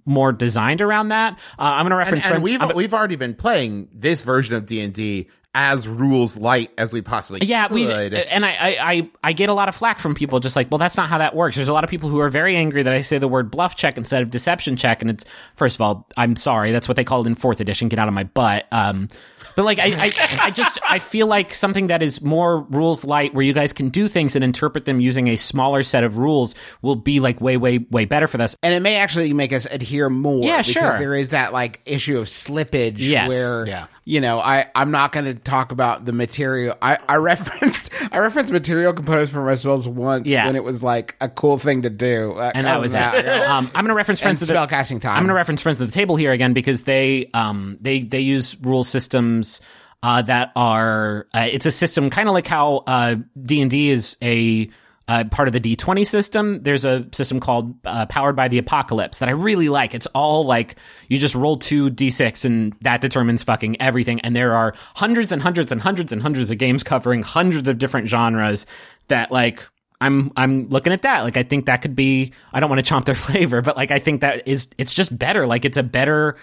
[0.06, 1.34] more designed around that.
[1.60, 4.56] Uh, I'm going to reference and friends- we've I'm- we've already been playing this version
[4.56, 7.76] of D and D as rules light as we possibly yeah, could.
[7.76, 10.72] we and I, I I I get a lot of flack from people just like,
[10.72, 11.56] well, that's not how that works.
[11.56, 13.76] There's a lot of people who are very angry that I say the word bluff
[13.76, 15.26] check instead of deception check, and it's
[15.56, 17.88] first of all, I'm sorry, that's what they called it in fourth edition.
[17.90, 18.66] Get out of my butt.
[18.72, 19.10] Um,
[19.56, 20.12] but like I, I
[20.46, 23.90] I just I feel like something that is more rules light, where you guys can
[23.90, 27.58] do things and interpret them using a smaller set of rules, will be like way
[27.58, 28.56] way way better for this.
[28.64, 30.44] and it may actually make us adhere more.
[30.44, 30.98] Yeah, because sure.
[30.98, 33.30] There is that like issue of slippage Yes.
[33.30, 33.86] where Yeah.
[34.06, 36.76] You know I I'm not going to talk about the material.
[36.82, 40.46] I I referenced I referenced material components for my spells once Yeah.
[40.46, 43.00] when it was like a cool thing to do, Uh, and that was it.
[43.54, 45.12] Um, I'm going to reference and friends of the spellcasting time.
[45.18, 48.20] I'm going to reference friends of the table here again because they um they they
[48.22, 49.62] use rule systems
[50.02, 53.90] uh, that are uh, it's a system kind of like how uh, D and D
[53.90, 54.70] is a
[55.08, 56.64] uh, part of the D20 system.
[56.64, 59.94] There's a system called uh, Powered by the Apocalypse that I really like.
[59.94, 60.78] It's all like
[61.10, 64.22] you just roll two d6 and that determines fucking everything.
[64.22, 67.78] And there are hundreds and hundreds and hundreds and hundreds of games covering hundreds of
[67.78, 68.66] different genres
[69.10, 69.68] that like
[70.00, 71.22] I'm I'm looking at that.
[71.22, 73.92] Like I think that could be I don't want to chomp their flavor, but like
[73.92, 75.46] I think that is it's just better.
[75.48, 76.38] Like it's a better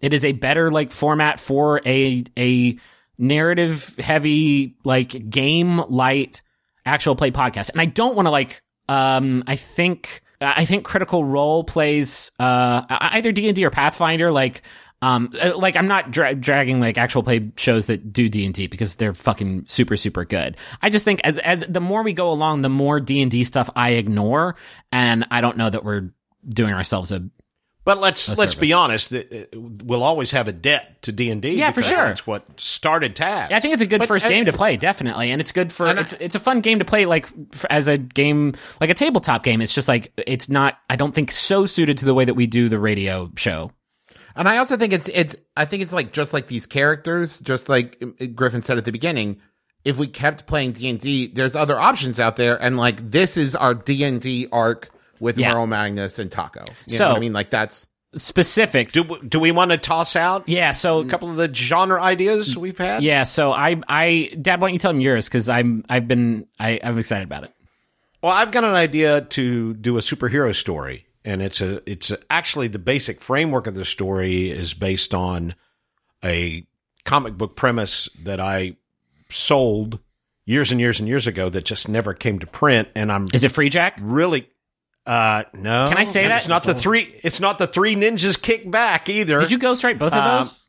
[0.00, 2.78] it is a better like format for a a
[3.18, 6.42] narrative heavy like game light
[6.86, 7.70] actual play podcast.
[7.70, 12.82] And I don't want to like um I think I think Critical Role plays uh
[12.88, 14.62] either D&D or Pathfinder like
[15.02, 18.96] um uh, like I'm not dra- dragging like actual play shows that do D&D because
[18.96, 20.56] they're fucking super super good.
[20.80, 23.90] I just think as as the more we go along the more D&D stuff I
[23.90, 24.56] ignore
[24.92, 26.10] and I don't know that we're
[26.48, 27.28] doing ourselves a
[27.86, 29.14] But let's let's be honest.
[29.14, 29.22] uh,
[29.54, 31.50] We'll always have a debt to D and D.
[31.50, 31.96] Yeah, for sure.
[31.96, 33.52] That's what started Tab.
[33.52, 35.86] I think it's a good first I- game to play, definitely, and it's good for
[35.96, 37.28] it's it's a fun game to play like
[37.70, 39.62] as a game like a tabletop game.
[39.62, 42.48] It's just like it's not I don't think so suited to the way that we
[42.48, 43.70] do the radio show.
[44.34, 47.68] And I also think it's it's I think it's like just like these characters, just
[47.68, 48.02] like
[48.34, 49.40] Griffin said at the beginning.
[49.84, 53.36] If we kept playing D and D, there's other options out there, and like this
[53.36, 54.88] is our D and D arc
[55.20, 55.52] with Yeah.
[55.54, 56.68] Merle Magnus and Taako.
[56.86, 60.16] You So- know what I mean, like that's Specifics, Do do we want to toss
[60.16, 60.70] out yeah.
[60.70, 63.02] So a couple of the genre ideas we've had?
[63.02, 66.46] yeah, so I I Dad, why don't you tell him yours because I'm I've been
[66.58, 67.52] I I'm excited about it.
[68.22, 72.18] Well, I've got an idea to do a superhero story, and it's a it's a,
[72.30, 75.54] actually the basic framework of the story is based on
[76.24, 76.64] a
[77.04, 78.76] comic book premise that I
[79.28, 79.98] sold
[80.46, 83.44] years and years and years ago that just never came to print, and I'm Is
[83.44, 83.98] it Free Jack?
[84.00, 84.48] really
[85.06, 85.88] uh no.
[85.88, 86.38] Can I say And that?
[86.38, 87.18] It's not the three.
[87.22, 89.38] It's not the three ninjas kick back either.
[89.40, 90.68] Did you ghostwrite both of Um, those?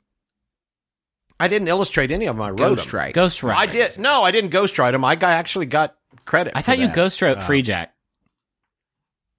[1.40, 2.42] I didn't illustrate any of them.
[2.42, 2.88] I wrote Ghost them.
[2.90, 3.16] Strike.
[3.16, 3.56] Ghostwrite.
[3.56, 3.98] I did.
[4.00, 5.06] No, I didn't ghostwrite them.
[5.06, 5.96] I got, actually got
[6.26, 6.54] credit.
[6.56, 6.96] I for thought you that.
[6.96, 7.94] ghostwrote Free Jack.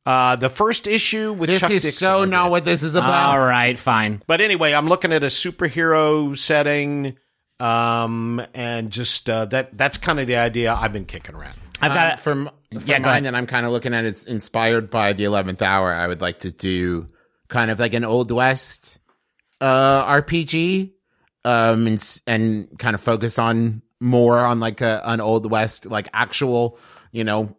[0.07, 2.95] Uh, the first issue with this Chuck is Dixon so I not what this is
[2.95, 3.37] about.
[3.37, 4.23] All right, fine.
[4.27, 7.19] But anyway, I'm looking at a superhero setting,
[7.60, 11.56] um, and just uh, that that's kind of the idea I've been kicking around.
[11.80, 12.18] I've got Um, it.
[12.20, 15.24] from from Yeah, go mine that I'm kind of looking at is inspired by the
[15.24, 15.93] Eleventh Hour.
[15.93, 17.06] I would like to do
[17.48, 18.98] kind of like an Old West
[19.60, 20.93] uh, RPG,
[21.44, 26.09] um, and and kind of focus on more on like a, an Old West, like
[26.12, 26.78] actual,
[27.10, 27.56] you know,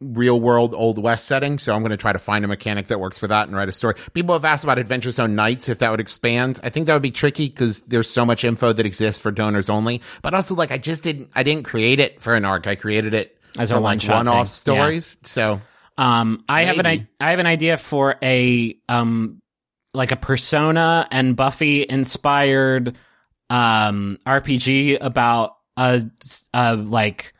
[0.00, 1.58] real world Old West setting.
[1.58, 3.68] So I'm going to try to find a mechanic that works for that and write
[3.68, 3.94] a story.
[4.14, 6.58] People have asked about Adventure Zone Nights if that would expand.
[6.62, 9.70] I think that would be tricky because there's so much info that exists for donors
[9.70, 10.02] only.
[10.22, 12.66] But also, like, I just didn't, I didn't create it for an arc.
[12.66, 14.74] I created it As a like one-shot one-off thing.
[14.74, 14.82] Yeah.
[14.82, 15.18] stories.
[15.22, 15.60] So
[15.96, 19.40] Um, I have an I, I have an idea for a um
[19.94, 22.96] like a Persona and Buffy inspired
[23.50, 26.02] um RPG about a,
[26.54, 27.34] a like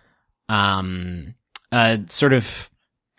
[0.49, 1.35] um
[1.73, 2.71] a sort of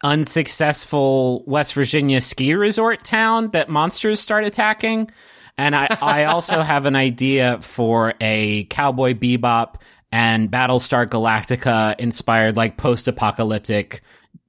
[0.04, 5.12] unsuccessful West Virginia ski resort town that monsters start attacking.
[5.58, 9.76] And I, I also have an idea for a Cowboy Bebop
[10.12, 14.02] and Battlestar Galactica inspired like post apocalyptic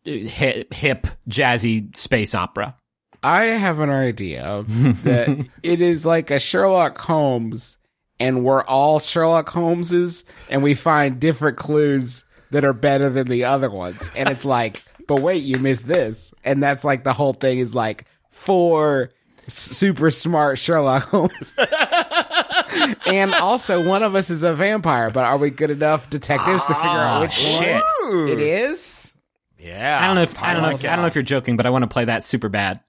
[0.05, 2.77] hip, hip jazzy space opera.
[3.23, 7.77] I have an idea that it is like a Sherlock Holmes,
[8.19, 13.45] and we're all Sherlock Holmeses, and we find different clues that are better than the
[13.45, 14.11] other ones.
[14.17, 16.33] And it's like, but wait, you missed this.
[16.45, 19.11] And that's like the whole thing is like four
[19.49, 21.55] super smart Sherlock Holmes.
[23.07, 26.75] and also, one of us is a vampire, but are we good enough detectives to
[26.75, 27.83] figure out ah, which shit.
[28.05, 29.13] one it is?
[29.59, 31.57] Yeah, I don't know if I don't know if, I don't know if you're joking,
[31.57, 32.81] but I want to play that super bad.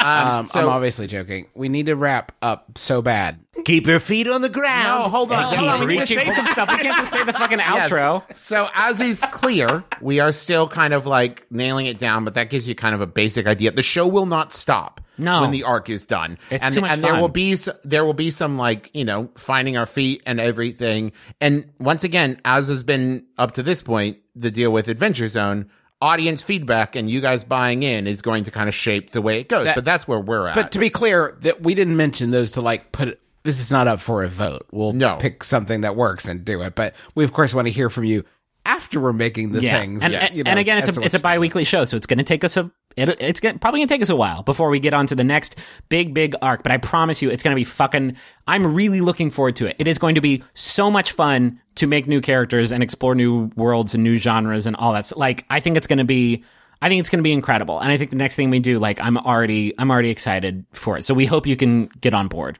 [0.00, 1.46] Um, so- I'm obviously joking.
[1.54, 3.40] We need to wrap up so bad.
[3.64, 4.84] Keep your feet on the ground.
[5.02, 5.42] No, hold on.
[5.42, 5.86] Hold Hold on, on.
[5.88, 6.70] we need to say some stuff.
[6.70, 7.90] We can't just say the fucking Yes.
[7.90, 8.22] outro.
[8.36, 12.50] So as is clear, we are still kind of like nailing it down, but that
[12.50, 13.72] gives you kind of a basic idea.
[13.72, 15.00] The show will not stop.
[15.20, 15.40] No.
[15.40, 17.20] when the arc is done, It's and too much and there fun.
[17.20, 21.10] will be there will be some like you know finding our feet and everything.
[21.40, 25.68] And once again, as has been up to this point, the deal with Adventure Zone.
[26.00, 29.40] Audience feedback and you guys buying in is going to kind of shape the way
[29.40, 30.54] it goes, but that's where we're at.
[30.54, 33.20] But to be clear, that we didn't mention those to like put.
[33.42, 34.64] This is not up for a vote.
[34.70, 35.16] We'll No.
[35.16, 36.76] pick something that works and do it.
[36.76, 38.24] But we of course want to hear from you
[38.64, 40.02] after we're making the Yeah, things.
[40.02, 42.06] and, you and, know, and again, it's a it's a what's- bi-weekly show, so it's
[42.06, 44.42] going to take us a it, it's gonna, probably going to take us a while
[44.42, 45.56] before we get on to the next
[45.88, 46.62] big big arc.
[46.62, 48.16] But I promise you, it's going to be fucking.
[48.46, 49.76] I'm really looking forward to it.
[49.78, 53.50] It is going to be so much fun to make new characters and explore new
[53.56, 55.06] worlds and new genres and all that.
[55.06, 56.44] So, like, I think it's going to be.
[56.80, 58.78] I think it's going to be incredible, and I think the next thing we do,
[58.78, 61.04] like, I'm already, I'm already excited for it.
[61.04, 62.56] So we hope you can get on board.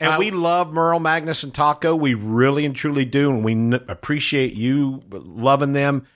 [0.00, 1.98] And we love Merle, Magnus, and Taako.
[1.98, 6.06] We really and truly do, and we n- appreciate you loving them.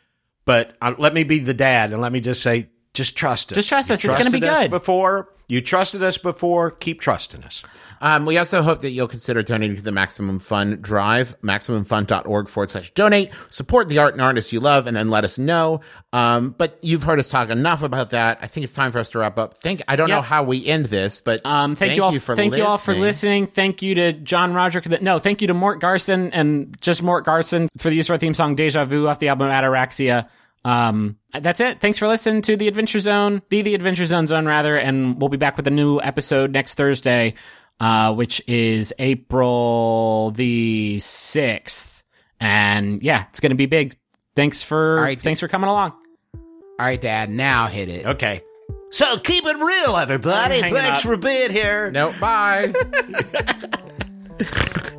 [0.44, 3.56] But uh, let me be the dad, and let me just say, just trust us.
[3.56, 4.04] Just trust You us.
[4.04, 4.70] It's gonna be trusted us good.
[4.70, 7.62] Before you trusted us before, keep trusting us.
[8.00, 12.70] Um, we also hope that you'll consider donating to the Maximum Fun Drive, MaximumFun.org forward
[12.70, 13.30] slash donate.
[13.48, 15.80] Support the art and artists you love and then let us know.
[16.12, 18.38] Um, but you've heard us talk enough about that.
[18.42, 19.58] I think it's time for us to wrap up.
[19.58, 22.12] Thank, I don't know how we end this, but Um, thank, you all.
[22.18, 22.64] for thank listening.
[22.66, 23.46] you all for listening.
[23.46, 24.84] Thank you to John Roderick.
[24.86, 28.14] that- No, thank you to Mort Garson and just Mort Garson for the use of
[28.14, 30.26] our theme song "Deja Vu" off the album Ataraxia.
[30.64, 31.80] Um, that's it.
[31.80, 35.28] Thanks for listening to the Adventure Zone, the the Adventure Zone Zone rather, and we'll
[35.28, 37.34] be back with a new episode next Thursday,
[37.80, 42.02] uh, which is April the sixth.
[42.38, 43.96] And yeah, it's gonna be big.
[44.36, 45.20] Thanks for All right.
[45.20, 45.92] thanks for coming along.
[46.34, 47.30] All right, Dad.
[47.30, 48.06] Now hit it.
[48.06, 48.42] Okay.
[48.90, 50.60] So keep it real, everybody.
[50.60, 51.02] Thanks up.
[51.02, 51.90] for being here.
[51.90, 52.72] No, bye.